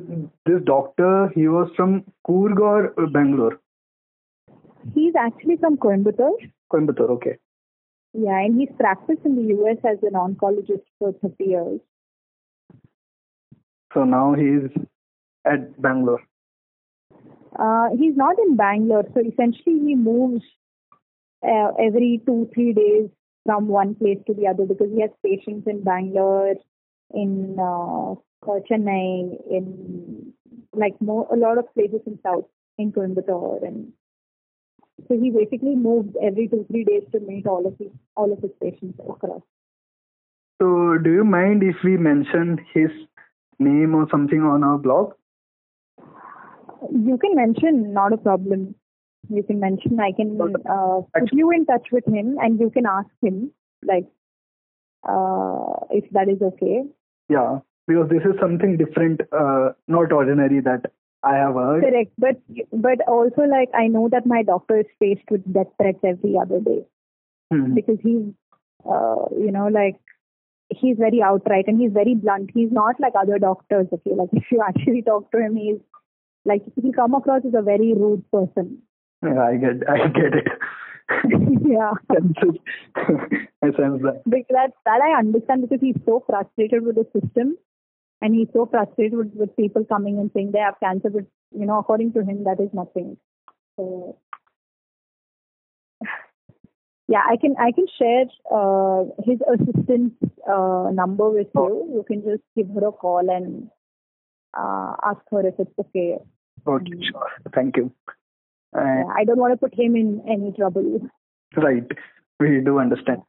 this 0.45 0.61
doctor, 0.63 1.29
he 1.35 1.47
was 1.47 1.69
from 1.75 2.03
Coorg 2.27 2.59
or 2.59 3.07
Bangalore? 3.07 3.59
He's 4.93 5.13
actually 5.15 5.57
from 5.57 5.77
Coimbatore. 5.77 6.37
Coimbatore. 6.71 7.09
Okay. 7.11 7.37
Yeah, 8.13 8.39
and 8.39 8.59
he's 8.59 8.69
practiced 8.79 9.25
in 9.25 9.35
the 9.35 9.53
US 9.55 9.77
as 9.83 9.97
an 10.03 10.13
oncologist 10.13 10.83
for 10.99 11.13
30 11.21 11.43
years. 11.43 11.79
So 13.93 14.03
now 14.03 14.33
he's 14.33 14.69
at 15.45 15.81
Bangalore. 15.81 16.21
Uh, 17.57 17.89
he's 17.97 18.15
not 18.15 18.37
in 18.39 18.55
Bangalore, 18.55 19.03
so 19.13 19.19
essentially 19.19 19.79
he 19.79 19.95
moves 19.95 20.43
uh, 21.43 21.71
every 21.79 22.21
two, 22.25 22.49
three 22.53 22.73
days 22.73 23.09
from 23.45 23.67
one 23.67 23.95
place 23.95 24.19
to 24.27 24.33
the 24.33 24.47
other 24.47 24.65
because 24.65 24.87
he 24.93 25.01
has 25.01 25.09
patients 25.25 25.67
in 25.67 25.83
Bangalore, 25.83 26.55
in 27.13 27.57
uh, 27.59 28.11
uh, 28.11 28.59
Chennai, 28.69 29.35
in 29.49 30.33
like 30.73 30.93
more 31.01 31.27
a 31.33 31.35
lot 31.35 31.57
of 31.57 31.65
places 31.73 31.99
in 32.05 32.17
South, 32.23 32.45
in 32.77 32.93
Coimbatore, 32.93 33.67
and 33.67 33.91
so 35.07 35.19
he 35.19 35.31
basically 35.31 35.75
moves 35.75 36.15
every 36.23 36.47
two, 36.47 36.65
three 36.69 36.85
days 36.85 37.03
to 37.11 37.19
meet 37.19 37.47
all 37.47 37.65
of 37.65 37.77
his 37.77 37.91
all 38.15 38.31
of 38.31 38.39
his 38.39 38.51
patients 38.61 38.99
across. 39.09 39.41
So 40.61 40.97
do 41.03 41.11
you 41.11 41.23
mind 41.23 41.63
if 41.63 41.75
we 41.83 41.97
mention 41.97 42.63
his 42.73 42.91
name 43.61 43.95
or 43.95 44.07
something 44.11 44.41
on 44.41 44.63
our 44.63 44.77
blog? 44.77 45.13
You 46.91 47.17
can 47.17 47.35
mention, 47.35 47.93
not 47.93 48.13
a 48.13 48.17
problem. 48.17 48.75
You 49.29 49.43
can 49.43 49.59
mention. 49.59 49.99
I 49.99 50.11
can 50.11 50.39
uh, 50.41 51.01
put 51.17 51.31
you 51.31 51.51
in 51.51 51.65
touch 51.65 51.87
with 51.91 52.05
him, 52.07 52.37
and 52.41 52.59
you 52.59 52.69
can 52.69 52.85
ask 52.85 53.09
him, 53.21 53.51
like, 53.83 54.07
uh, 55.07 55.85
if 55.91 56.09
that 56.11 56.27
is 56.29 56.41
okay. 56.41 56.83
Yeah. 57.29 57.59
because 57.87 58.09
this 58.09 58.23
is 58.29 58.39
something 58.39 58.77
different, 58.77 59.21
uh, 59.31 59.69
not 59.87 60.11
ordinary 60.11 60.59
that 60.61 60.85
I 61.23 61.35
have 61.35 61.55
heard. 61.55 61.83
Correct, 61.83 62.11
but 62.17 62.37
but 62.71 63.01
also 63.07 63.41
like 63.43 63.69
I 63.75 63.87
know 63.87 64.09
that 64.09 64.25
my 64.25 64.41
doctor 64.43 64.77
is 64.79 64.85
faced 64.99 65.29
with 65.29 65.51
death 65.53 65.67
threats 65.79 65.99
every 66.03 66.37
other 66.43 66.59
day 66.59 66.83
Hmm. 67.53 67.73
because 67.75 67.97
he's, 68.01 68.23
uh, 68.85 69.25
you 69.37 69.51
know, 69.51 69.67
like 69.67 69.97
he's 70.71 70.97
very 70.97 71.21
outright 71.21 71.65
and 71.67 71.79
he's 71.79 71.91
very 71.91 72.15
blunt. 72.15 72.49
He's 72.53 72.71
not 72.71 72.99
like 72.99 73.13
other 73.19 73.37
doctors. 73.39 73.87
Okay, 73.91 74.15
like 74.15 74.29
if 74.33 74.43
you 74.51 74.61
actually 74.67 75.01
talk 75.01 75.31
to 75.31 75.39
him, 75.39 75.55
he's 75.55 75.79
like 76.45 76.63
he'll 76.81 76.93
come 76.93 77.13
across 77.13 77.43
as 77.45 77.53
a 77.55 77.61
very 77.61 77.93
rude 77.93 78.23
person. 78.31 78.81
Yeah, 79.23 79.41
I 79.41 79.57
get, 79.57 79.89
I 79.89 80.07
get 80.07 80.33
it. 80.33 80.47
yeah, 81.67 81.91
I 82.95 83.71
sense 83.75 84.01
that. 84.01 84.21
because 84.27 84.45
that 84.49 84.71
that 84.85 85.01
I 85.01 85.19
understand 85.19 85.61
because 85.61 85.81
he's 85.81 85.99
so 86.05 86.23
frustrated 86.25 86.83
with 86.85 86.95
the 86.95 87.05
system, 87.13 87.57
and 88.21 88.33
he's 88.33 88.47
so 88.53 88.65
frustrated 88.65 89.17
with, 89.17 89.33
with 89.33 89.55
people 89.55 89.83
coming 89.85 90.17
and 90.17 90.31
saying 90.33 90.51
they 90.51 90.59
have 90.59 90.79
cancer, 90.81 91.09
but 91.09 91.25
you 91.51 91.65
know, 91.65 91.79
according 91.79 92.13
to 92.13 92.23
him, 92.23 92.45
that 92.45 92.59
is 92.59 92.69
nothing. 92.73 93.17
So 93.75 94.17
yeah, 97.07 97.21
I 97.29 97.35
can 97.37 97.55
I 97.59 97.71
can 97.71 97.85
share 97.99 98.25
uh, 98.53 99.03
his 99.25 99.39
assistant's 99.53 100.15
uh, 100.49 100.89
number 100.93 101.29
with 101.29 101.47
you. 101.55 101.89
You 101.93 102.03
can 102.07 102.23
just 102.23 102.43
give 102.55 102.67
her 102.75 102.87
a 102.87 102.91
call 102.91 103.29
and 103.29 103.69
uh, 104.57 104.93
ask 105.03 105.19
her 105.31 105.45
if 105.47 105.55
it's 105.59 105.71
okay. 105.79 106.17
Okay, 106.67 106.91
sure. 107.11 107.27
Thank 107.53 107.77
you. 107.77 107.91
Yeah, 108.75 109.03
Uh, 109.05 109.07
I 109.19 109.25
don't 109.25 109.39
want 109.39 109.53
to 109.53 109.57
put 109.57 109.73
him 109.77 109.95
in 109.95 110.21
any 110.29 110.51
trouble. 110.53 111.01
right. 111.57 111.87
We 112.39 112.61
do 112.63 112.79
understand. 112.79 113.21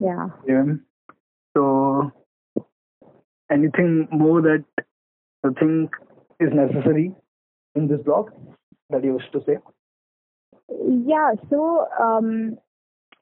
Yeah. 0.00 0.28
Yeah. 0.46 0.64
So, 1.56 2.12
anything 3.50 4.08
more 4.10 4.42
that 4.42 4.64
you 5.44 5.54
think 5.58 5.90
is 6.40 6.52
necessary 6.52 7.14
in 7.74 7.88
this 7.88 8.00
blog 8.04 8.30
that 8.90 9.02
you 9.04 9.14
wish 9.14 9.30
to 9.32 9.40
say? 9.46 9.56
Yeah. 10.70 11.32
So 11.50 11.86
um, 12.00 12.56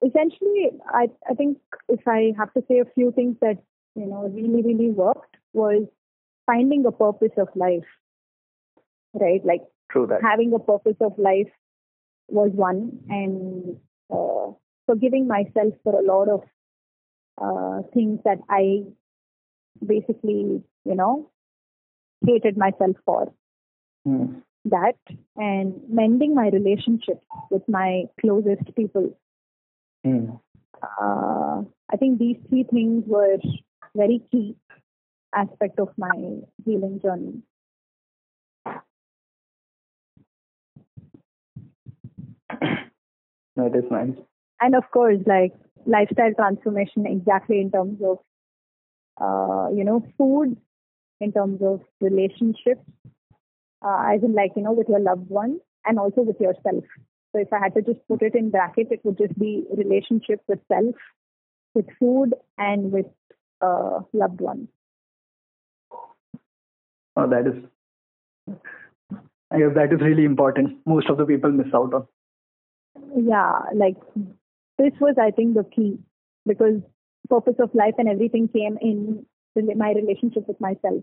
essentially, 0.04 0.70
I 0.86 1.08
I 1.28 1.34
think 1.34 1.58
if 1.88 2.00
I 2.06 2.32
have 2.38 2.52
to 2.54 2.62
say 2.68 2.78
a 2.80 2.84
few 2.94 3.12
things 3.12 3.36
that 3.40 3.58
you 3.94 4.06
know 4.06 4.28
really 4.28 4.62
really 4.62 4.90
worked 4.90 5.36
was 5.52 5.84
finding 6.46 6.84
a 6.86 6.92
purpose 6.92 7.32
of 7.36 7.48
life. 7.54 7.84
Right, 9.14 9.44
like 9.44 9.60
True 9.90 10.06
that. 10.06 10.22
having 10.22 10.54
a 10.54 10.58
purpose 10.58 10.96
of 11.00 11.12
life 11.18 11.50
was 12.28 12.50
one, 12.52 12.98
and 13.10 13.76
uh, 14.10 14.52
forgiving 14.86 15.26
myself 15.26 15.74
for 15.84 15.98
a 16.00 16.02
lot 16.04 16.28
of 16.28 16.42
uh, 17.40 17.82
things 17.92 18.20
that 18.24 18.38
I 18.48 18.84
basically 19.86 20.62
you 20.84 20.94
know 20.94 21.30
hated 22.26 22.56
myself 22.56 22.96
for 23.04 23.32
Hmm. 24.04 24.40
That 24.66 24.96
and 25.36 25.74
mending 25.88 26.34
my 26.34 26.48
relationships 26.48 27.24
with 27.50 27.62
my 27.68 28.04
closest 28.20 28.74
people. 28.76 29.16
Hmm. 30.04 30.30
Uh, 30.82 31.62
I 31.90 31.96
think 31.98 32.18
these 32.18 32.36
three 32.48 32.64
things 32.64 33.04
were 33.06 33.38
very 33.94 34.22
key 34.30 34.56
aspect 35.34 35.78
of 35.78 35.88
my 35.96 36.40
healing 36.64 37.00
journey. 37.02 37.42
That 43.54 43.76
is 43.76 43.84
nice. 43.90 44.16
And 44.62 44.74
of 44.74 44.90
course, 44.90 45.18
like 45.26 45.52
lifestyle 45.84 46.32
transformation 46.34 47.04
exactly 47.06 47.60
in 47.60 47.70
terms 47.70 48.00
of, 48.02 48.18
uh, 49.20 49.68
you 49.74 49.84
know, 49.84 50.02
food, 50.16 50.56
in 51.20 51.32
terms 51.32 51.60
of 51.62 51.82
relationships, 52.00 52.80
uh, 53.84 54.14
as 54.14 54.22
in 54.22 54.34
like, 54.34 54.52
you 54.56 54.62
know, 54.62 54.72
with 54.72 54.88
your 54.88 55.00
loved 55.00 55.28
ones 55.28 55.60
and 55.84 55.98
also 55.98 56.22
with 56.22 56.40
yourself. 56.40 56.84
So 57.32 57.40
if 57.40 57.52
I 57.52 57.58
had 57.58 57.74
to 57.74 57.82
just 57.82 58.06
put 58.08 58.22
it 58.22 58.34
in 58.34 58.50
bracket, 58.50 58.88
it 58.90 59.00
would 59.04 59.18
just 59.18 59.38
be 59.38 59.64
relationship 59.76 60.40
with 60.48 60.60
self, 60.68 60.94
with 61.74 61.86
food, 61.98 62.34
and 62.58 62.92
with 62.92 63.06
uh, 63.60 64.00
loved 64.12 64.40
ones. 64.40 64.68
Oh, 67.16 67.28
that 67.28 67.46
is. 67.46 68.56
I 69.50 69.58
guess 69.58 69.74
that 69.74 69.92
is 69.92 70.00
really 70.00 70.24
important. 70.24 70.78
Most 70.86 71.08
of 71.08 71.18
the 71.18 71.26
people 71.26 71.50
miss 71.50 71.72
out 71.74 71.92
on. 71.92 72.06
Yeah, 73.16 73.60
like 73.74 73.96
this 74.78 74.92
was, 75.00 75.16
I 75.20 75.30
think, 75.30 75.54
the 75.54 75.64
key 75.64 75.98
because 76.46 76.80
purpose 77.28 77.56
of 77.60 77.74
life 77.74 77.94
and 77.98 78.08
everything 78.08 78.48
came 78.48 78.78
in 78.80 79.24
my 79.54 79.92
relationship 79.92 80.48
with 80.48 80.60
myself. 80.60 81.02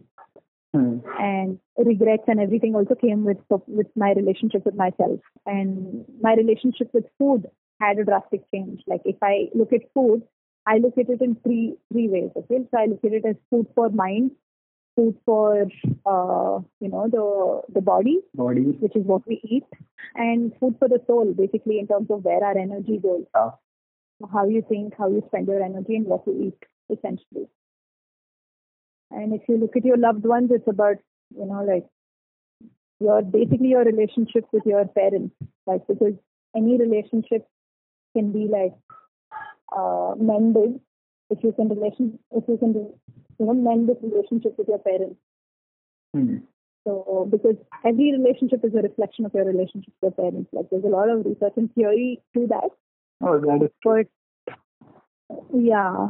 Hmm. 0.73 0.99
and 1.19 1.59
regrets 1.77 2.25
and 2.27 2.39
everything 2.39 2.75
also 2.75 2.93
came 2.93 3.23
with 3.25 3.39
with 3.67 3.87
my 3.95 4.11
relationship 4.13 4.65
with 4.65 4.75
myself 4.75 5.19
and 5.47 6.05
my 6.21 6.35
relationship 6.35 6.91
with 6.93 7.05
food 7.17 7.47
had 7.81 7.97
a 7.97 8.03
drastic 8.05 8.41
change 8.53 8.83
like 8.85 9.01
if 9.03 9.15
i 9.23 9.47
look 9.55 9.73
at 9.73 9.81
food 9.95 10.21
i 10.67 10.77
look 10.77 10.95
at 10.99 11.09
it 11.09 11.21
in 11.21 11.33
three 11.43 11.73
three 11.91 12.07
ways 12.07 12.29
okay 12.37 12.59
so 12.69 12.77
i 12.77 12.85
look 12.85 13.03
at 13.03 13.13
it 13.13 13.25
as 13.25 13.35
food 13.49 13.65
for 13.73 13.89
mind 13.89 14.29
food 14.95 15.15
for 15.25 15.63
uh, 16.05 16.59
you 16.79 16.89
know 16.89 17.07
the 17.17 17.73
the 17.73 17.81
body 17.81 18.19
Body. 18.35 18.61
which 18.85 18.95
is 18.95 19.03
what 19.05 19.25
we 19.27 19.41
eat 19.43 19.65
and 20.15 20.53
food 20.59 20.75
for 20.77 20.87
the 20.87 21.01
soul 21.07 21.33
basically 21.33 21.79
in 21.79 21.87
terms 21.87 22.11
of 22.11 22.23
where 22.23 22.43
our 22.43 22.57
energy 22.57 22.99
goes 22.99 23.25
Yeah. 23.35 23.51
how 24.33 24.45
you 24.47 24.61
think 24.69 24.93
how 24.97 25.09
you 25.09 25.23
spend 25.27 25.47
your 25.47 25.63
energy 25.63 25.95
and 25.95 26.05
what 26.05 26.27
you 26.27 26.35
eat 26.47 26.69
essentially 26.95 27.47
and 29.11 29.33
if 29.33 29.41
you 29.47 29.57
look 29.57 29.75
at 29.75 29.85
your 29.85 29.97
loved 29.97 30.25
ones, 30.25 30.51
it's 30.53 30.67
about, 30.67 30.97
you 31.35 31.45
know, 31.45 31.63
like 31.63 31.85
your 32.99 33.21
basically 33.21 33.69
your 33.69 33.83
relationship 33.83 34.45
with 34.51 34.63
your 34.65 34.85
parents, 34.85 35.35
like 35.65 35.85
because 35.87 36.13
any 36.55 36.77
relationship 36.77 37.47
can 38.15 38.31
be 38.31 38.47
like 38.47 38.73
uh, 39.75 40.15
mended 40.17 40.79
if 41.29 41.39
you 41.43 41.51
can 41.53 41.69
relation 41.69 42.19
if 42.31 42.43
you 42.47 42.57
can 42.57 42.73
you 42.73 43.45
know 43.45 43.53
mend 43.53 43.87
this 43.87 43.97
relationship 44.01 44.57
with 44.57 44.67
your 44.67 44.79
parents. 44.79 45.15
Hmm. 46.13 46.37
So 46.85 47.27
because 47.29 47.55
every 47.85 48.11
relationship 48.11 48.63
is 48.63 48.73
a 48.73 48.81
reflection 48.81 49.25
of 49.25 49.33
your 49.33 49.45
relationship 49.45 49.93
with 50.01 50.13
your 50.17 50.31
parents. 50.31 50.49
Like 50.51 50.69
there's 50.69 50.83
a 50.83 50.87
lot 50.87 51.09
of 51.09 51.25
research 51.25 51.53
and 51.55 51.73
theory 51.73 52.21
to 52.35 52.47
that. 52.47 52.69
Oh, 53.21 53.39
that 53.39 53.65
is. 53.65 53.71
But 53.83 54.07
yeah, 55.53 56.07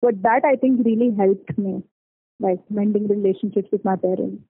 but 0.00 0.22
that 0.22 0.44
I 0.44 0.56
think 0.56 0.84
really 0.84 1.14
helped 1.16 1.56
me, 1.58 1.82
like 2.40 2.60
mending 2.70 3.08
relationships 3.08 3.68
with 3.72 3.84
my 3.84 3.96
parents. 3.96 4.42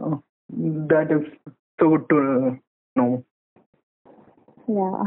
Oh, 0.00 0.22
that 0.50 1.10
is 1.10 1.54
so 1.80 1.90
good 1.90 2.08
to 2.10 2.58
know. 2.96 3.24
Yeah. 4.68 5.02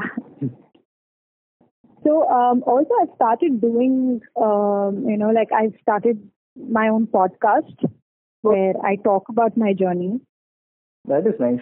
So 2.04 2.28
um, 2.30 2.64
also 2.66 2.90
I 3.02 3.06
started 3.16 3.60
doing, 3.60 4.22
um, 4.40 5.06
you 5.08 5.18
know, 5.18 5.30
like 5.30 5.52
I've 5.52 5.74
started 5.82 6.30
my 6.56 6.88
own 6.88 7.08
podcast 7.08 7.76
where 8.42 8.74
I 8.86 8.96
talk 8.96 9.30
about 9.30 9.58
my 9.58 9.74
journey. 9.74 10.20
That 11.06 11.28
is 11.28 11.34
nice. 11.40 11.62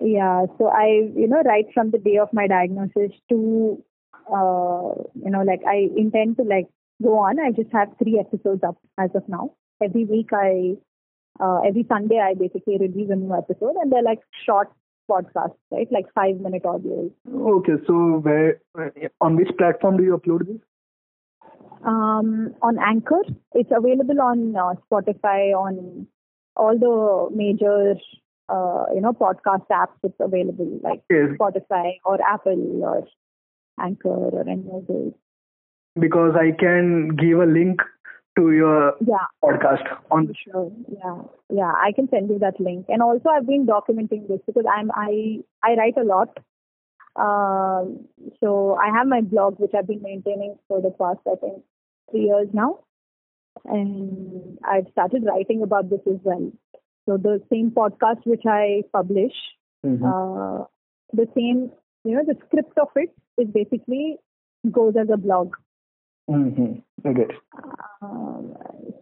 Yeah, 0.00 0.46
so 0.58 0.68
I, 0.68 1.10
you 1.16 1.26
know, 1.26 1.42
right 1.42 1.66
from 1.74 1.90
the 1.90 1.98
day 1.98 2.18
of 2.18 2.28
my 2.32 2.46
diagnosis 2.46 3.12
to, 3.28 3.82
uh, 4.28 4.94
you 5.14 5.30
know, 5.30 5.42
like 5.42 5.60
I 5.66 5.88
intend 5.96 6.36
to 6.36 6.42
like 6.42 6.68
go 7.02 7.18
on. 7.18 7.40
I 7.40 7.50
just 7.50 7.72
have 7.72 7.88
three 8.02 8.18
episodes 8.18 8.62
up 8.62 8.76
as 8.98 9.10
of 9.14 9.28
now. 9.28 9.54
Every 9.82 10.04
week 10.04 10.30
I, 10.32 10.76
uh, 11.42 11.60
every 11.66 11.84
Sunday 11.88 12.18
I 12.18 12.34
basically 12.34 12.78
release 12.78 13.10
a 13.10 13.16
new 13.16 13.34
episode 13.34 13.76
and 13.80 13.90
they're 13.90 14.02
like 14.02 14.20
short 14.46 14.70
podcasts, 15.10 15.56
right? 15.70 15.88
Like 15.90 16.06
five 16.14 16.36
minute 16.36 16.62
audios. 16.62 17.10
Okay, 17.28 17.82
so 17.86 18.20
where 18.22 18.60
on 19.20 19.36
which 19.36 19.50
platform 19.58 19.96
do 19.96 20.04
you 20.04 20.16
upload 20.16 20.46
this? 20.46 20.60
Um, 21.84 22.54
on 22.62 22.78
Anchor, 22.78 23.22
it's 23.54 23.70
available 23.74 24.20
on 24.20 24.54
uh, 24.54 24.74
Spotify, 24.90 25.54
on 25.54 26.06
all 26.56 26.78
the 26.78 27.34
major, 27.34 27.94
uh, 28.50 28.84
you 28.94 29.00
know, 29.00 29.12
podcast 29.12 29.66
apps. 29.70 29.96
It's 30.02 30.14
available 30.20 30.80
like 30.82 31.02
Yes, 31.10 31.30
Spotify 31.40 31.92
or 32.04 32.18
Apple 32.22 32.82
or 32.84 33.06
Anchor 33.80 34.08
or 34.08 34.40
any 34.48 34.66
of 34.72 34.86
those. 34.86 35.12
because 35.98 36.34
I 36.40 36.50
can 36.58 37.08
give 37.16 37.38
a 37.40 37.46
link 37.46 37.80
to 38.38 38.52
your 38.52 38.94
Yeah, 39.06 39.26
podcast 39.42 39.86
on. 40.10 40.26
The 40.26 40.34
show. 40.34 40.52
Sure. 40.52 40.72
Yeah, 40.98 41.22
yeah. 41.60 41.72
I 41.86 41.92
can 41.92 42.08
send 42.10 42.28
you 42.30 42.38
that 42.40 42.60
link. 42.60 42.86
And 42.88 43.02
also, 43.02 43.28
I've 43.28 43.46
been 43.46 43.66
documenting 43.66 44.28
this 44.28 44.40
because 44.46 44.64
I'm 44.72 44.90
I 44.94 45.40
I 45.62 45.74
write 45.74 45.96
a 45.98 46.04
lot. 46.04 46.38
Um, 47.16 48.06
so 48.40 48.76
I 48.76 48.90
have 48.96 49.06
my 49.08 49.20
blog 49.20 49.58
which 49.58 49.72
I've 49.76 49.86
been 49.88 50.02
maintaining 50.02 50.56
for 50.68 50.80
the 50.80 50.90
past 50.90 51.18
I 51.26 51.34
think 51.40 51.62
three 52.10 52.26
years 52.26 52.48
now, 52.52 52.78
and 53.64 54.58
I've 54.64 54.86
started 54.92 55.24
writing 55.24 55.62
about 55.62 55.90
this 55.90 56.00
as 56.06 56.20
well. 56.22 56.52
So 57.10 57.16
the 57.16 57.42
same 57.50 57.70
podcast 57.72 58.24
which 58.24 58.44
I 58.46 58.82
publish, 58.92 59.32
Mhm. 59.84 60.02
uh, 60.10 60.64
the 61.12 61.26
same 61.36 61.70
you 62.04 62.14
know, 62.16 62.22
the 62.26 62.36
script 62.46 62.78
of 62.78 62.88
it 62.96 63.10
is 63.36 63.48
basically 63.54 64.16
goes 64.70 64.94
as 64.96 65.10
a 65.10 65.16
blog. 65.16 65.56
Mm-hmm. 66.30 67.10
It. 67.22 67.32
Um, 68.00 68.56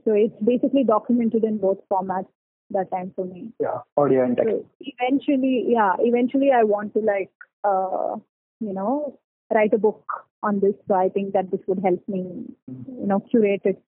so 0.04 0.14
it's 0.14 0.40
basically 0.42 0.84
documented 0.84 1.44
in 1.44 1.58
both 1.58 1.78
formats 1.92 2.26
that 2.70 2.90
time 2.90 3.12
for 3.14 3.24
me. 3.24 3.52
Yeah, 3.60 3.82
audio 3.96 4.24
and 4.24 4.36
text. 4.36 4.50
So 4.50 4.64
eventually, 4.80 5.66
yeah, 5.68 5.94
eventually 6.00 6.50
I 6.50 6.64
want 6.64 6.94
to 6.94 7.00
like, 7.00 7.30
uh, 7.62 8.16
you 8.60 8.72
know, 8.72 9.18
write 9.54 9.74
a 9.74 9.78
book 9.78 10.04
on 10.42 10.60
this. 10.60 10.74
So 10.88 10.94
I 10.94 11.08
think 11.08 11.34
that 11.34 11.50
this 11.50 11.60
would 11.68 11.80
help 11.84 12.02
me, 12.08 12.24
you 12.66 13.06
know, 13.12 13.20
curate 13.20 13.62
it 13.64 13.82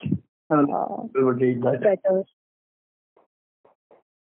Uh, 0.51 0.65
uh, 0.77 1.03
we 1.15 1.25
would 1.25 1.41
read 1.41 1.63
that. 1.63 1.81
better. 1.81 2.25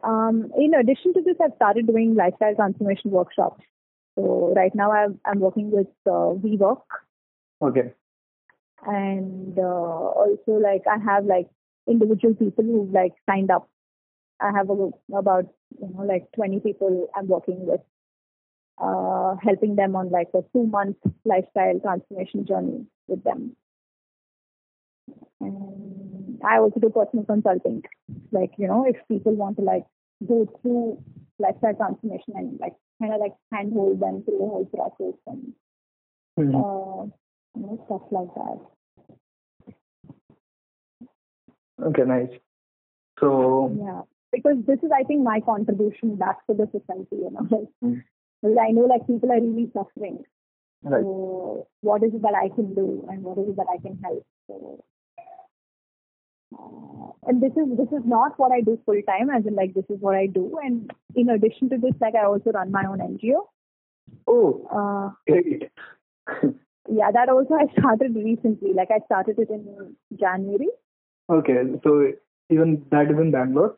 Um, 0.04 0.52
in 0.58 0.74
addition 0.74 1.14
to 1.14 1.22
this, 1.22 1.36
I've 1.44 1.56
started 1.56 1.88
doing 1.88 2.16
lifestyle 2.16 2.56
transformation 2.56 3.12
workshops. 3.12 3.64
So 4.16 4.54
right 4.56 4.74
now 4.74 4.92
I'm, 4.92 5.20
I'm 5.26 5.40
working 5.40 5.72
with 5.72 5.88
uh, 6.06 6.36
WeWork 6.40 6.82
Okay. 7.62 7.94
and 8.86 9.58
uh, 9.58 9.62
also 9.62 10.52
like 10.52 10.84
I 10.90 10.98
have 11.04 11.26
like 11.26 11.50
individual 11.88 12.34
people 12.36 12.64
who've 12.64 12.92
like 12.92 13.14
signed 13.30 13.52
up. 13.52 13.70
I 14.42 14.52
have 14.56 14.70
a, 14.70 14.90
about 15.14 15.46
you 15.80 15.90
know 15.94 16.04
like 16.04 16.32
20 16.34 16.62
people 16.62 17.10
I'm 17.16 17.28
working 17.28 17.66
with, 17.66 17.82
uh, 18.82 19.36
helping 19.44 19.76
them 19.76 19.96
on 19.96 20.10
like 20.10 20.30
a 20.34 20.42
two 20.54 20.66
month 20.68 20.98
lifestyle 21.26 21.80
transformation 21.82 22.46
journey 22.46 22.86
with 23.08 23.24
them. 23.24 23.56
And 25.42 25.69
I 26.44 26.58
also 26.60 26.80
do 26.80 26.90
personal 26.90 27.26
consulting. 27.26 27.84
Like 28.32 28.52
you 28.58 28.68
know 28.68 28.86
if 28.88 28.96
people 29.08 29.34
want 29.36 29.58
to 29.58 29.64
like 29.64 29.86
go 30.28 30.46
through 30.62 31.02
lifestyle 31.40 31.76
transformation 31.76 32.34
and 32.36 32.60
like 32.60 32.74
kind 33.02 33.14
of 33.14 33.20
like 33.22 33.34
handhold 33.54 34.00
them 34.00 34.24
through 34.24 34.38
the 34.40 34.46
whole 34.46 34.66
process 34.66 35.20
and 35.28 35.54
Mhm. 36.40 36.56
uh, 36.56 37.04
you 37.56 37.62
know 37.66 37.82
stuff 37.86 38.02
like 38.12 38.34
that. 38.36 38.60
Okay, 41.82 42.04
nice. 42.04 42.30
So, 43.20 43.74
Yeah, 43.78 44.02
because 44.32 44.58
this 44.66 44.80
is, 44.84 44.92
I 44.94 45.04
think, 45.04 45.24
my 45.24 45.40
contribution 45.42 46.16
back 46.16 46.46
to 46.48 46.54
the 46.54 46.68
society. 46.68 47.18
You 47.18 47.32
know, 47.32 47.48
like, 47.52 47.68
Mm. 47.84 48.04
because 48.42 48.58
I 48.62 48.72
know 48.72 48.86
like 48.86 49.06
people 49.08 49.32
are 49.32 49.40
really 49.42 49.70
suffering. 49.74 50.24
right. 50.84 51.02
So, 51.04 51.68
what 51.82 52.04
is 52.04 52.14
it 52.14 52.22
that 52.22 52.36
I 52.36 52.50
can 52.50 52.74
do, 52.74 53.06
and 53.10 53.24
what 53.24 53.38
is 53.38 53.50
it 53.50 53.56
that 53.58 53.68
I 53.70 53.78
can 53.78 53.98
help? 54.04 54.26
So, 54.48 54.84
and 56.52 57.42
this 57.42 57.52
is 57.52 57.78
this 57.78 57.88
is 57.98 58.04
not 58.06 58.38
what 58.40 58.52
I 58.52 58.62
do 58.62 58.80
full 58.86 59.02
time. 59.08 59.30
As 59.30 59.46
in, 59.46 59.56
like 59.56 59.74
this 59.74 59.86
is 59.90 59.98
what 60.00 60.16
I 60.16 60.26
do. 60.28 60.58
And 60.64 60.92
in 61.16 61.30
addition 61.30 61.70
to 61.70 61.78
this, 61.78 61.94
like 62.02 62.16
I 62.16 62.26
also 62.26 62.52
run 62.52 62.72
my 62.72 62.86
own 62.86 63.00
NGO. 63.00 63.42
Oh, 64.28 64.66
Uh, 64.72 65.12
great. 65.32 65.70
yeah, 66.90 67.12
that 67.12 67.30
also 67.30 67.54
I 67.56 67.68
started 67.80 68.16
recently. 68.16 68.74
Like 68.74 68.90
I 68.92 69.00
started 69.06 69.38
it 69.40 69.50
in 69.50 69.96
January. 70.20 70.70
okay, 71.30 71.62
so 71.84 72.12
even 72.50 72.84
that 72.92 73.12
is 73.12 73.18
in 73.20 73.32
Bangalore. 73.32 73.78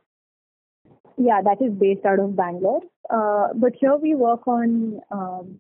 Yeah, 1.18 1.42
that 1.44 1.62
is 1.62 1.74
based 1.74 2.06
out 2.06 2.20
of 2.20 2.36
Bangalore. 2.36 2.82
Uh, 3.10 3.50
but 3.56 3.74
here 3.80 3.98
we 3.98 4.16
work 4.16 4.48
on, 4.48 5.02
um, 5.12 5.58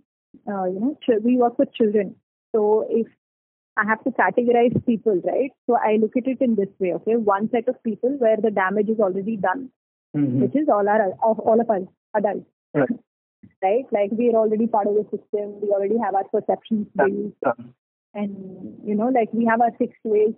uh, 0.47 0.63
you 0.65 0.79
know, 0.79 0.97
ch- 1.03 1.21
we 1.23 1.37
work 1.37 1.59
with 1.59 1.73
children. 1.73 2.15
So 2.53 2.85
if 2.89 3.07
I 3.77 3.85
have 3.85 4.03
to 4.03 4.11
categorize 4.11 4.85
people, 4.85 5.21
right? 5.23 5.51
So 5.67 5.75
I 5.77 5.95
look 5.97 6.17
at 6.17 6.27
it 6.27 6.41
in 6.41 6.55
this 6.55 6.67
way, 6.79 6.93
okay? 6.95 7.15
One 7.15 7.49
set 7.51 7.67
of 7.67 7.81
people 7.83 8.09
where 8.17 8.37
the 8.37 8.51
damage 8.51 8.89
is 8.89 8.99
already 8.99 9.37
done, 9.37 9.69
Mm-hmm. 10.15 10.41
which 10.41 10.55
is 10.57 10.67
all 10.67 10.89
our 10.89 11.11
of 11.23 11.39
all 11.39 11.61
of 11.61 11.69
us 11.69 11.83
adults, 12.15 12.45
Right. 12.73 12.89
right? 13.63 13.85
Like 13.93 14.11
we 14.11 14.29
are 14.29 14.35
already 14.35 14.67
part 14.67 14.87
of 14.87 14.95
the 14.95 15.03
system. 15.03 15.61
We 15.61 15.69
already 15.69 15.97
have 15.97 16.15
our 16.15 16.25
perceptions 16.25 16.87
built, 16.97 17.33
and 18.13 18.77
you 18.85 18.93
know, 18.95 19.07
like 19.07 19.31
we 19.31 19.45
have 19.45 19.61
our 19.61 19.71
fixed 19.77 20.03
ways. 20.03 20.33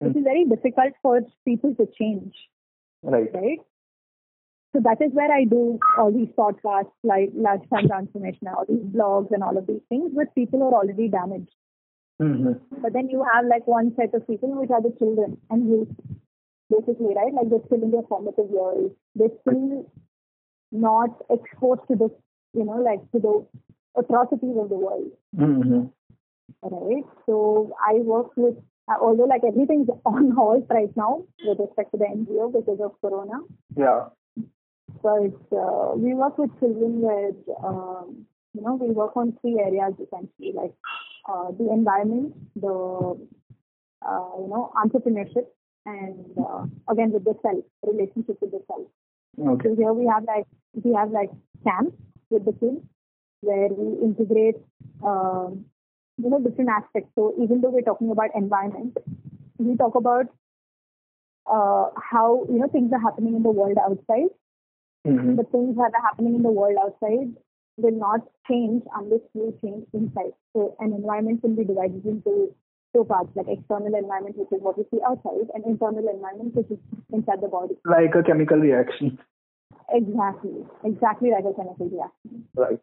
It 0.00 0.16
is 0.16 0.24
very 0.24 0.46
difficult 0.46 0.94
for 1.02 1.20
people 1.44 1.74
to 1.74 1.86
change 1.98 2.34
Right. 3.02 3.28
right? 3.34 3.58
So 4.74 4.80
that 4.80 5.02
is 5.02 5.12
where 5.12 5.30
I 5.30 5.44
do 5.44 5.78
all 5.98 6.10
these 6.10 6.28
podcasts, 6.38 6.92
like 7.04 7.30
lifestyle 7.34 7.86
transformation, 7.86 8.48
all 8.48 8.64
these 8.66 8.80
blogs 8.96 9.30
and 9.32 9.42
all 9.42 9.58
of 9.58 9.66
these 9.66 9.82
things 9.90 10.12
with 10.14 10.28
people 10.34 10.60
who 10.60 10.66
are 10.68 10.80
already 10.82 11.08
damaged. 11.08 11.52
Mm-hmm. 12.22 12.80
But 12.82 12.92
then 12.92 13.08
you 13.10 13.24
have 13.34 13.46
like 13.46 13.66
one 13.66 13.92
set 13.96 14.14
of 14.14 14.26
people 14.26 14.54
which 14.58 14.70
are 14.70 14.80
the 14.82 14.94
children 14.98 15.38
and 15.50 15.68
youth, 15.68 15.88
basically, 16.70 17.14
right? 17.16 17.34
Like 17.34 17.50
they're 17.50 17.66
still 17.66 17.82
in 17.82 17.90
their 17.90 18.02
formative 18.08 18.48
years. 18.50 18.92
They're 19.16 19.36
still 19.42 19.90
not 20.70 21.10
exposed 21.30 21.82
to 21.88 21.96
the, 21.96 22.08
you 22.54 22.64
know, 22.64 22.78
like 22.80 23.00
to 23.12 23.18
the 23.18 23.46
atrocities 23.98 24.56
of 24.58 24.68
the 24.68 24.76
world, 24.76 25.10
Mm-hmm. 25.36 25.86
right? 26.62 27.04
So 27.26 27.74
I 27.88 27.94
work 27.94 28.30
with, 28.36 28.56
uh, 28.88 28.96
although 29.00 29.24
like 29.24 29.42
everything's 29.46 29.88
on 30.06 30.30
hold 30.30 30.66
right 30.70 30.94
now 30.96 31.24
with 31.44 31.58
respect 31.58 31.92
to 31.92 31.98
the 31.98 32.04
NGO 32.06 32.52
because 32.52 32.80
of 32.80 32.92
Corona, 33.00 33.40
Yeah. 33.76 34.06
but 35.02 35.56
uh, 35.56 35.92
we 35.96 36.14
work 36.14 36.38
with 36.38 36.50
children 36.60 37.00
where 37.00 37.32
um, 37.66 38.26
you 38.54 38.62
know 38.62 38.74
we 38.74 38.90
work 38.90 39.16
on 39.16 39.36
three 39.40 39.58
areas 39.58 39.94
essentially 39.94 40.52
like 40.54 40.74
uh, 41.28 41.50
the 41.58 41.70
environment 41.72 42.34
the 42.56 42.74
uh, 44.06 44.30
you 44.42 44.48
know 44.48 44.72
entrepreneurship 44.82 45.46
and 45.86 46.16
uh, 46.38 46.64
again 46.90 47.12
with 47.12 47.24
the 47.24 47.34
self 47.42 47.64
relationship 47.86 48.36
with 48.40 48.50
the 48.52 48.62
self 48.66 48.86
Okay. 49.38 49.68
so 49.70 49.76
here 49.76 49.92
we 49.92 50.06
have 50.06 50.24
like 50.24 50.46
we 50.84 50.92
have 50.94 51.10
like 51.10 51.30
camps 51.64 51.96
with 52.30 52.44
the 52.44 52.52
kids 52.52 52.80
where 53.40 53.68
we 53.68 53.88
integrate 54.04 54.56
um, 55.04 55.64
you 56.18 56.30
know 56.30 56.40
different 56.40 56.70
aspects 56.70 57.10
so 57.14 57.34
even 57.42 57.60
though 57.60 57.70
we're 57.70 57.88
talking 57.90 58.10
about 58.10 58.30
environment 58.34 58.96
we 59.58 59.76
talk 59.76 59.94
about 59.94 60.26
uh, 61.46 61.86
how 62.10 62.44
you 62.48 62.58
know 62.58 62.68
things 62.68 62.92
are 62.92 63.00
happening 63.00 63.34
in 63.36 63.42
the 63.42 63.50
world 63.50 63.76
outside 63.78 64.30
Mm-hmm. 65.06 65.36
the 65.36 65.44
things 65.52 65.76
that 65.76 65.92
are 65.98 66.02
happening 66.02 66.34
in 66.36 66.42
the 66.42 66.50
world 66.50 66.76
outside 66.82 67.34
will 67.76 67.98
not 67.98 68.20
change 68.48 68.82
unless 68.94 69.20
you 69.34 69.56
change 69.62 69.86
inside. 69.92 70.32
So 70.54 70.76
an 70.80 70.92
environment 70.92 71.40
can 71.42 71.54
be 71.54 71.64
divided 71.64 72.04
into 72.04 72.54
two 72.94 73.04
parts, 73.04 73.30
like 73.34 73.46
external 73.48 73.94
environment, 73.94 74.36
which 74.36 74.52
is 74.52 74.60
what 74.62 74.76
we 74.76 74.84
see 74.90 75.00
outside, 75.06 75.48
and 75.54 75.64
internal 75.64 76.06
environment, 76.08 76.54
which 76.54 76.70
is 76.70 76.78
inside 77.12 77.40
the 77.40 77.48
body. 77.48 77.76
Like 77.84 78.14
a 78.14 78.22
chemical 78.22 78.58
reaction. 78.58 79.18
Exactly, 79.90 80.64
exactly 80.84 81.30
like 81.30 81.44
a 81.44 81.54
chemical 81.54 81.88
reaction. 81.88 82.46
Right. 82.54 82.78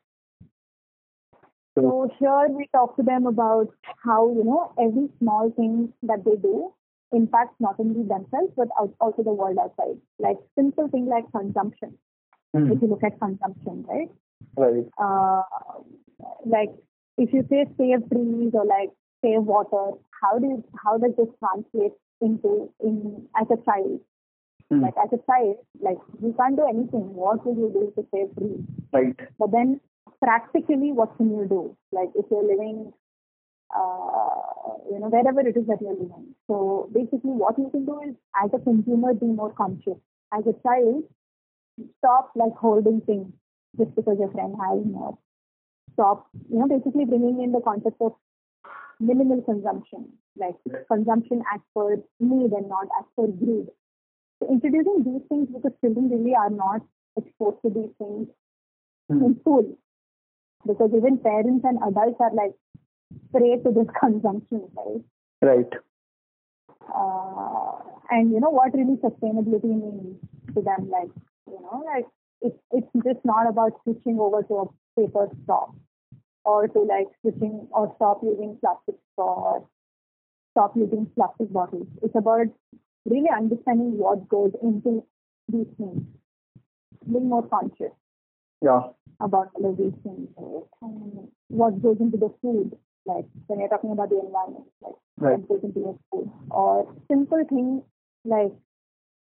So, 1.75 1.82
So 1.82 2.10
here 2.19 2.47
we 2.49 2.67
talk 2.73 2.95
to 2.97 3.04
them 3.04 3.28
about 3.28 3.67
how 4.04 4.30
you 4.34 4.43
know 4.43 4.73
every 4.80 5.10
small 5.19 5.52
thing 5.56 5.93
that 6.04 6.25
they 6.25 6.36
do 6.36 6.73
impacts 7.12 7.56
not 7.60 7.75
only 7.80 8.02
themselves 8.04 8.54
but 8.56 8.67
also 8.99 9.23
the 9.23 9.34
world 9.34 9.58
outside. 9.62 9.99
Like 10.19 10.38
simple 10.56 10.88
thing 10.88 11.06
like 11.06 11.32
consumption. 11.32 11.97
Mhm. 12.56 12.71
If 12.75 12.82
you 12.82 12.88
look 12.88 13.04
at 13.04 13.19
consumption, 13.19 13.86
right? 13.88 14.10
Right. 14.56 14.86
uh, 15.02 15.43
like 16.45 16.69
if 17.17 17.34
you 17.34 17.45
say 17.49 17.65
save 17.78 18.10
trees 18.10 18.52
or 18.54 18.65
like 18.65 18.89
save 19.23 19.43
water, 19.43 19.97
how 20.21 20.39
do 20.39 20.47
you, 20.47 20.63
how 20.84 20.97
does 20.97 21.12
this 21.17 21.28
translate 21.39 21.93
into 22.21 22.71
in 22.84 23.28
as 23.39 23.47
a 23.52 23.58
child? 23.63 23.99
Mm. 24.71 24.82
Like 24.84 24.93
as 25.04 25.10
a 25.12 25.21
child, 25.30 25.58
like 25.82 25.97
you 26.21 26.34
can't 26.39 26.56
do 26.56 26.65
anything. 26.67 27.13
What 27.13 27.45
will 27.45 27.56
you 27.56 27.69
do 27.73 27.93
to 27.95 28.08
save 28.13 28.36
trees? 28.38 28.63
Right. 28.93 29.15
But 29.38 29.52
then 29.52 29.82
practically, 30.21 30.91
what 30.91 31.15
can 31.17 31.32
you 31.32 31.45
do? 31.49 31.75
Like 31.91 32.10
if 32.15 32.25
you're 32.30 32.43
living, 32.43 32.93
uh, 33.75 34.78
you 34.91 34.99
know, 34.99 35.10
wherever 35.10 35.41
it 35.41 35.58
is 35.58 35.65
that 35.67 35.82
you're 35.82 35.93
living. 35.93 36.36
So 36.47 36.89
basically, 36.93 37.32
what 37.32 37.58
you 37.58 37.69
can 37.71 37.86
do 37.86 37.99
is, 38.02 38.15
as 38.43 38.52
a 38.54 38.60
consumer, 38.60 39.13
be 39.13 39.25
more 39.25 39.54
conscious. 39.54 39.97
As 40.32 40.43
a 40.45 40.54
child, 40.62 41.04
stop 41.97 42.32
like 42.36 42.54
holding 42.54 43.02
things 43.02 43.34
just 43.77 43.95
because 43.95 44.17
your 44.19 44.32
friend 44.32 44.55
has 44.62 44.86
more. 44.86 45.17
Stop, 45.94 46.27
you 46.50 46.60
know, 46.60 46.67
basically 46.67 47.06
bringing 47.06 47.41
in 47.44 47.52
the 47.52 47.62
concept 47.62 47.98
of 48.02 48.13
minimal 49.00 49.41
consumption, 49.41 50.08
like 50.37 50.56
consumption 50.87 51.41
as 51.54 51.62
per 51.75 51.96
need 52.19 52.52
and 52.52 52.69
not 52.69 52.87
as 53.00 53.06
per 53.15 53.27
greed. 53.27 53.67
So 54.39 54.50
introducing 54.50 55.04
these 55.04 55.27
things 55.29 55.48
because 55.54 55.71
children 55.81 56.10
really 56.10 56.35
are 56.35 56.50
not 56.50 56.81
exposed 57.17 57.58
to 57.63 57.69
these 57.69 57.91
things 57.98 58.27
Mm. 59.12 59.25
in 59.25 59.39
school 59.39 59.75
because 60.67 60.91
even 60.96 61.17
parents 61.17 61.65
and 61.65 61.79
adults 61.87 62.17
are 62.19 62.31
like 62.35 62.54
prey 63.31 63.58
to 63.63 63.71
this 63.71 63.87
consumption, 64.00 64.62
right? 64.77 65.02
Right. 65.41 65.73
Uh, 66.94 67.71
and 68.12 68.31
you 68.31 68.39
know 68.39 68.50
what 68.50 68.73
really 68.73 68.98
sustainability 68.98 69.63
means 69.65 70.17
to 70.54 70.62
them, 70.62 70.89
like 70.89 71.10
you 71.48 71.60
know, 71.62 71.83
like 71.85 72.06
it's 72.42 72.58
it's 72.71 72.87
just 73.04 73.23
not 73.25 73.48
about 73.50 73.73
switching 73.83 74.19
over 74.19 74.44
to 74.44 74.54
a 74.56 74.65
paper 75.00 75.29
straw 75.44 75.71
or 76.46 76.67
to 76.67 76.79
like 76.79 77.08
switching 77.21 77.67
or 77.71 77.92
stop 77.96 78.21
using 78.23 78.58
plastic 78.62 78.96
straw 79.13 79.33
or 79.54 79.67
stop 80.52 80.75
using 80.75 81.06
plastic 81.15 81.52
bottles. 81.52 81.87
It's 82.02 82.15
about 82.15 82.48
really 83.06 83.29
understanding 83.35 83.98
what 83.98 84.27
goes 84.29 84.52
into 84.62 85.04
these 85.48 85.67
things, 85.77 86.02
being 87.12 87.29
more 87.29 87.46
conscious 87.48 87.92
Yeah. 88.62 88.90
about 89.19 89.50
all 89.56 89.69
of 89.71 89.77
these 89.77 89.94
things. 90.04 90.29
And 90.81 91.31
what 91.50 91.81
goes 91.81 91.98
into 92.00 92.17
the 92.17 92.29
food, 92.42 92.77
like 93.06 93.25
when 93.48 93.60
you're 93.60 93.69
talking 93.69 93.92
about 93.92 94.10
the 94.10 94.19
environment, 94.19 94.65
like 94.81 94.96
Right. 95.17 95.40
what 95.40 95.48
goes 95.50 95.63
into 95.63 95.79
your 95.79 95.98
food, 96.12 96.31
or 96.52 96.94
simple 97.08 97.44
things 97.46 97.83
like, 98.25 98.54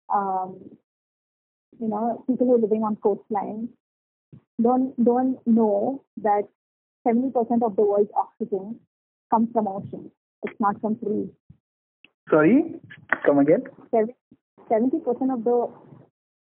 um, 0.08 0.76
you 1.78 1.88
know, 1.88 2.24
people 2.26 2.46
who 2.46 2.54
are 2.54 2.58
living 2.58 2.82
on 2.82 2.96
coastlines 2.96 3.68
don't 4.60 4.94
don't 5.04 5.38
know 5.46 6.04
that 6.18 6.42
70% 7.06 7.32
of 7.64 7.76
the 7.76 7.82
world's 7.82 8.10
oxygen 8.14 8.78
comes 9.30 9.48
from 9.52 9.68
oceans. 9.68 10.10
It's 10.42 10.60
not 10.60 10.80
from 10.80 10.98
trees. 10.98 11.28
Sorry, 12.28 12.74
come 13.24 13.38
again. 13.38 13.64
Seventy 14.68 14.98
percent 15.00 15.30
of 15.32 15.44
the 15.44 15.68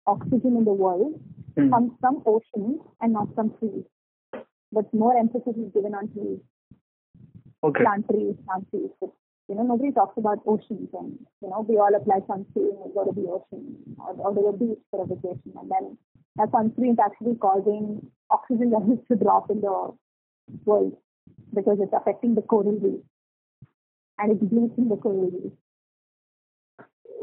oxygen 0.05 0.57
in 0.57 0.65
the 0.65 0.73
world 0.73 1.19
Hmm. 1.57 1.69
comes 1.71 1.91
from 1.99 2.21
oceans 2.25 2.79
and 3.01 3.13
not 3.13 3.33
from 3.35 3.51
trees. 3.57 3.85
But 4.71 4.93
more 4.93 5.17
emphasis 5.17 5.55
is 5.57 5.71
given 5.73 5.95
on 5.95 6.09
trees, 6.13 6.39
Okay. 7.63 7.83
plant 7.83 8.07
trees, 8.09 8.35
plant 8.45 8.69
trees. 8.69 8.91
You 9.49 9.55
know, 9.55 9.63
nobody 9.63 9.91
talks 9.91 10.15
about 10.15 10.45
oceans 10.45 10.89
and, 10.93 11.17
you 11.41 11.49
know, 11.49 11.65
we 11.67 11.77
all 11.77 11.89
apply 11.89 12.19
sunscreen 12.29 12.77
and 12.85 12.93
go 12.93 13.03
to 13.03 13.11
the 13.11 13.27
ocean 13.27 13.75
or, 13.97 14.13
or 14.13 14.29
to 14.29 14.41
the 14.45 14.57
beach 14.57 14.77
for 14.91 15.01
a 15.01 15.07
vacation. 15.07 15.57
And 15.59 15.71
then 15.71 15.97
that 16.35 16.51
sunscreen 16.51 16.93
is 16.93 16.99
actually 17.03 17.33
causing 17.35 18.11
oxygen 18.29 18.69
levels 18.77 18.99
to 19.09 19.17
drop 19.17 19.49
in 19.49 19.61
the 19.61 19.89
world 20.65 20.97
because 21.55 21.79
it's 21.81 21.93
affecting 21.97 22.35
the 22.35 22.43
coral 22.43 22.77
reef 22.77 23.01
and 24.19 24.31
it's 24.33 24.43
bleaching 24.43 24.87
the 24.87 24.97
coral 24.97 25.31
reef. 25.33 25.51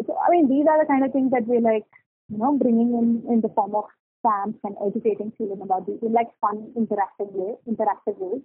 So, 0.07 0.18
I 0.18 0.29
mean, 0.31 0.49
these 0.49 0.66
are 0.68 0.83
the 0.83 0.87
kind 0.91 1.05
of 1.05 1.12
things 1.12 1.31
that 1.31 1.47
we're 1.47 1.61
like, 1.61 1.87
you 2.29 2.39
know, 2.39 2.59
bringing 2.59 2.91
in 2.91 3.22
in 3.33 3.41
the 3.41 3.55
form 3.55 3.77
of 3.77 3.85
camps 4.27 4.59
and 4.64 4.74
educating 4.85 5.33
children 5.39 5.62
about 5.62 5.87
these 5.87 6.03
in 6.03 6.12
like 6.12 6.35
fun, 6.41 6.74
interactive 6.74 7.31
way, 7.31 7.55
interactive 7.70 8.18
ways. 8.18 8.43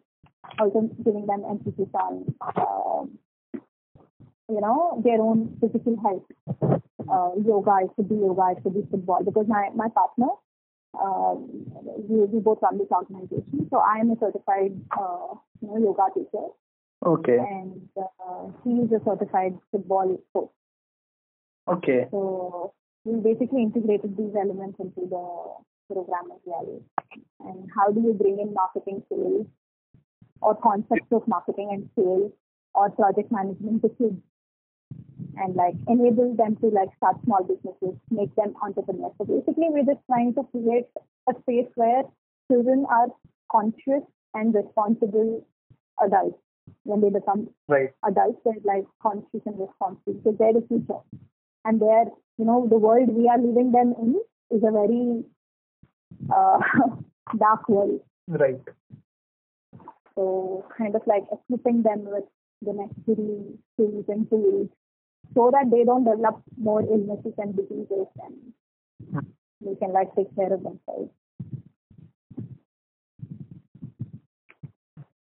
Also 0.60 0.90
giving 1.04 1.26
them 1.26 1.44
emphasis 1.50 1.90
on, 1.96 2.26
um, 2.58 3.18
you 4.54 4.62
know, 4.62 5.02
their 5.04 5.22
own 5.22 5.58
physical 5.62 5.96
health. 6.04 6.28
Uh, 7.12 7.32
yoga, 7.46 7.78
it 7.84 7.92
could 7.96 8.08
be 8.10 8.16
yoga, 8.16 8.54
it 8.56 8.64
could 8.64 8.74
be 8.74 8.84
football. 8.92 9.24
Because 9.24 9.48
my 9.48 9.70
my 9.76 9.88
partner, 9.90 10.30
um, 11.02 11.66
we, 12.08 12.26
we 12.26 12.40
both 12.40 12.60
run 12.62 12.78
this 12.78 12.92
organization, 12.92 13.68
so 13.70 13.78
I 13.78 13.98
am 14.00 14.12
a 14.12 14.16
certified, 14.20 14.80
uh, 14.98 15.36
you 15.62 15.68
know, 15.68 15.78
yoga 15.78 16.08
teacher, 16.14 16.48
Okay. 17.06 17.38
and 17.38 17.90
uh, 17.98 18.48
he 18.64 18.72
is 18.84 18.92
a 18.92 19.02
certified 19.04 19.58
football 19.72 20.22
coach. 20.34 20.52
Okay. 21.68 22.08
So 22.12 22.74
we 23.06 23.20
basically 23.20 23.64
integrated 23.64 24.16
these 24.18 24.36
elements 24.36 24.80
into 24.80 25.08
the 25.10 25.94
program 25.94 26.32
as 26.34 26.42
well. 26.46 26.82
And 27.40 27.70
how 27.76 27.92
do 27.92 28.02
you 28.02 28.14
bring 28.14 28.40
in 28.40 28.54
marketing 28.54 29.04
sales 29.10 29.48
or 30.42 30.56
concepts 30.56 31.12
of 31.12 31.28
marketing 31.28 31.70
and 31.72 31.90
sales 31.96 32.32
or 32.74 32.90
project 32.90 33.32
management 33.32 33.82
to 33.82 33.90
kids 33.90 34.22
and 35.38 35.56
like 35.56 35.76
enable 35.88 36.36
them 36.36 36.56
to 36.58 36.68
like 36.68 36.90
start 36.98 37.18
small 37.24 37.44
businesses, 37.44 37.96
make 38.10 38.34
them 38.36 38.54
entrepreneurs. 38.62 39.14
So 39.18 39.26
basically 39.26 39.68
we're 39.70 39.86
just 39.86 40.06
trying 40.08 40.34
to 40.36 40.44
create 40.52 40.86
a 41.30 41.34
space 41.42 41.70
where 41.76 42.04
children 42.52 42.86
are 42.90 43.08
conscious 43.52 44.04
and 44.34 44.54
responsible 44.54 45.46
adults. 46.04 46.38
When 46.84 47.02
they 47.02 47.10
become 47.10 47.50
Right. 47.68 47.92
adults, 48.06 48.40
they're 48.46 48.54
like 48.64 48.86
conscious 49.02 49.42
and 49.46 49.60
responsible 49.60 50.14
because 50.14 50.38
they're 50.38 50.54
the 50.54 50.66
future. 50.68 51.02
And 51.66 51.80
they're, 51.82 52.06
you 52.38 52.46
know, 52.46 52.68
the 52.68 52.78
world 52.78 53.10
we 53.10 53.28
are 53.28 53.38
living 53.38 53.72
them 53.72 53.94
in 54.00 54.16
is 54.52 54.64
a 54.64 54.72
very 54.72 55.24
uh, 56.34 56.60
dark 57.38 57.68
world. 57.68 58.02
Right. 58.28 58.62
So 60.16 60.66
kind 60.78 60.96
of 60.96 61.02
like 61.08 61.24
equipping 61.32 61.84
them 61.84 62.06
with 62.06 62.26
the 62.62 62.74
necessary 62.74 63.58
skills 63.74 64.06
and 64.08 64.30
tools 64.30 64.70
so 65.36 65.52
that 65.52 65.70
they 65.72 65.84
don't 65.84 66.04
develop 66.04 66.42
more 66.58 66.82
illnesses 66.82 67.34
and 67.38 67.56
diseases 67.56 68.08
and 68.24 69.24
they 69.62 69.76
can 69.76 69.94
like 69.94 70.14
take 70.16 70.34
care 70.36 70.54
of 70.54 70.64
themselves. 70.64 71.12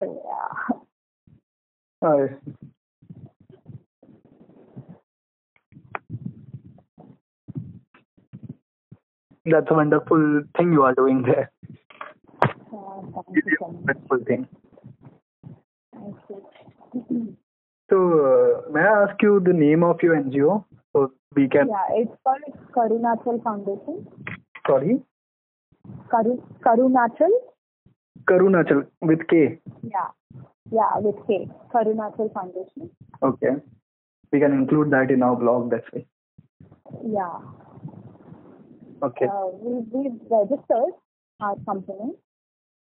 So 0.01 0.23
yeah. 0.25 0.77
Uh, 2.01 2.27
that's 9.45 9.67
a 9.69 9.73
wonderful 9.73 10.43
thing 10.57 10.73
you 10.73 10.83
are 10.83 10.95
doing 10.95 11.23
there. 11.23 11.51
Uh, 12.41 13.01
thank 13.25 13.45
you 13.45 13.57
so 13.59 13.67
much. 13.67 13.97
Wonderful 14.09 14.19
thing. 14.25 14.47
Thank 15.93 16.15
you. 17.09 17.37
So, 17.89 17.97
uh, 17.97 18.71
may 18.71 18.81
I 18.81 19.03
ask 19.03 19.21
you 19.21 19.39
the 19.39 19.53
name 19.53 19.83
of 19.83 20.01
your 20.03 20.15
NGO 20.15 20.63
so 20.93 21.11
we 21.35 21.47
can? 21.47 21.67
Yeah, 21.69 21.87
it's 22.01 22.11
called 22.23 22.43
Karunachal 22.75 23.41
Foundation. 23.43 24.05
Sorry, 24.67 24.99
Karu, 26.13 26.41
Karunachal? 26.65 27.31
Karunachal 28.29 28.85
with 29.01 29.27
K. 29.27 29.59
Yeah. 29.81 30.09
Yeah, 30.71 30.97
with 30.97 31.15
K. 31.25 31.47
Karunachal 31.73 32.31
Foundation. 32.33 32.91
Okay, 33.23 33.55
we 34.31 34.39
can 34.39 34.53
include 34.53 34.91
that 34.91 35.09
in 35.09 35.23
our 35.23 35.35
blog. 35.35 35.71
That's 35.71 35.91
way. 35.91 36.05
Yeah. 37.07 37.39
Okay. 39.01 39.25
Uh, 39.25 39.47
we, 39.53 39.81
we've 39.91 40.19
registered 40.29 40.93
our 41.39 41.55
company. 41.65 42.11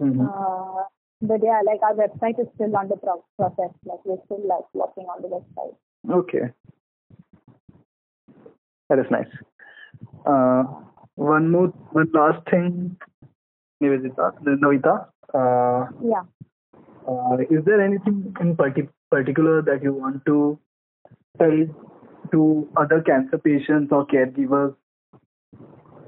Mhm. 0.02 0.26
Uh, 0.28 0.82
but 1.22 1.40
yeah, 1.42 1.60
like 1.64 1.80
our 1.82 1.94
website 1.94 2.38
is 2.40 2.46
still 2.54 2.74
under 2.76 2.96
pro- 2.96 3.24
process. 3.38 3.70
Like 3.84 4.00
we're 4.04 4.22
still 4.24 4.46
like 4.46 4.64
working 4.72 5.04
on 5.04 5.22
the 5.22 5.28
website. 5.28 5.76
Okay. 6.10 6.52
That 8.88 8.98
is 8.98 9.06
nice. 9.10 9.28
Uh, 10.26 10.64
one 11.14 11.50
more, 11.50 11.68
one 11.92 12.10
last 12.12 12.48
thing, 12.50 12.96
Nivedita, 13.82 14.32
Navitha. 14.42 15.06
Uh, 15.32 15.86
Yeah. 16.02 16.22
uh, 17.06 17.36
is 17.50 17.64
there 17.64 17.80
anything 17.80 18.34
in 18.40 18.56
parti- 18.56 18.88
particular 19.10 19.62
that 19.62 19.82
you 19.82 19.92
want 19.92 20.24
to 20.26 20.58
tell 21.38 21.66
to 22.32 22.68
other 22.76 23.02
cancer 23.02 23.38
patients 23.38 23.92
or 23.92 24.06
caregivers 24.06 24.74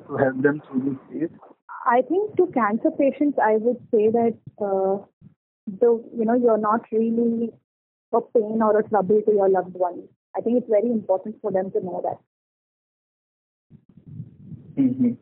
to 0.09 0.17
help 0.17 0.41
them 0.43 0.61
through 0.67 0.81
this 0.91 0.99
phase? 1.29 1.39
I 1.85 2.03
think 2.03 2.37
to 2.37 2.47
cancer 2.55 2.91
patients, 2.91 3.39
I 3.43 3.57
would 3.57 3.79
say 3.91 4.09
that 4.11 4.37
uh, 4.61 5.05
the 5.67 6.03
you 6.17 6.25
know 6.25 6.35
you're 6.35 6.59
not 6.59 6.83
really 6.93 7.51
a 8.13 8.21
pain 8.21 8.61
or 8.63 8.79
a 8.79 8.89
trouble 8.89 9.23
to 9.23 9.33
your 9.33 9.49
loved 9.49 9.75
ones. 9.75 10.09
I 10.37 10.41
think 10.41 10.59
it's 10.59 10.69
very 10.69 10.91
important 10.91 11.37
for 11.41 11.51
them 11.51 11.71
to 11.73 11.81
know 11.81 12.03
that. 12.05 12.19
Mm-hmm. 14.83 15.13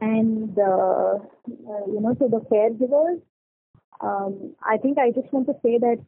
And 0.00 0.58
uh, 0.58 1.16
uh, 1.16 1.86
you 1.86 2.00
know, 2.00 2.14
to 2.14 2.28
the 2.28 2.40
caregivers, 2.50 3.20
um, 4.00 4.54
I 4.64 4.76
think 4.78 4.98
I 4.98 5.10
just 5.10 5.32
want 5.32 5.46
to 5.48 5.54
say 5.62 5.78
that 5.78 5.98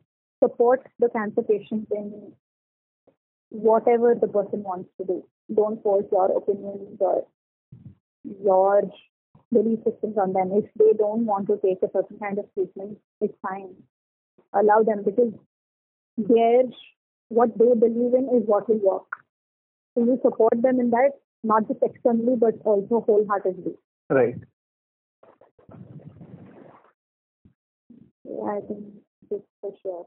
support 0.43 0.87
the 0.99 1.09
cancer 1.09 1.43
patient 1.43 1.89
in 1.91 2.33
whatever 3.51 4.15
the 4.15 4.29
person 4.29 4.63
wants 4.63 4.89
to 4.99 5.07
do. 5.07 5.25
Don't 5.55 5.83
force 5.83 6.07
your 6.11 6.37
opinions 6.37 6.97
or 7.01 7.27
your 8.43 8.83
belief 9.53 9.81
systems 9.85 10.17
on 10.19 10.33
them. 10.33 10.51
If 10.53 10.67
they 10.79 10.97
don't 10.97 11.27
want 11.27 11.47
to 11.49 11.59
take 11.65 11.83
a 11.83 11.91
certain 11.93 12.19
kind 12.19 12.39
of 12.39 12.53
treatment, 12.55 12.99
it's 13.21 13.35
fine. 13.43 13.75
Allow 14.55 14.83
them 14.83 15.03
because 15.05 15.33
their 16.17 16.63
what 17.29 17.57
they 17.59 17.73
believe 17.75 18.15
in 18.15 18.29
is 18.37 18.43
what 18.47 18.69
will 18.69 18.79
work. 18.79 19.09
So 19.95 20.05
you 20.05 20.19
support 20.23 20.61
them 20.61 20.81
in 20.81 20.91
that, 20.91 21.13
not 21.43 21.69
just 21.69 21.81
externally 21.83 22.37
but 22.39 22.55
also 22.65 23.01
wholeheartedly. 23.07 23.75
Right. 24.11 24.37
Yeah, 28.25 28.45
I 28.45 28.61
think 28.67 28.85
this 29.31 29.41
for 29.61 29.73
sure. 29.83 30.07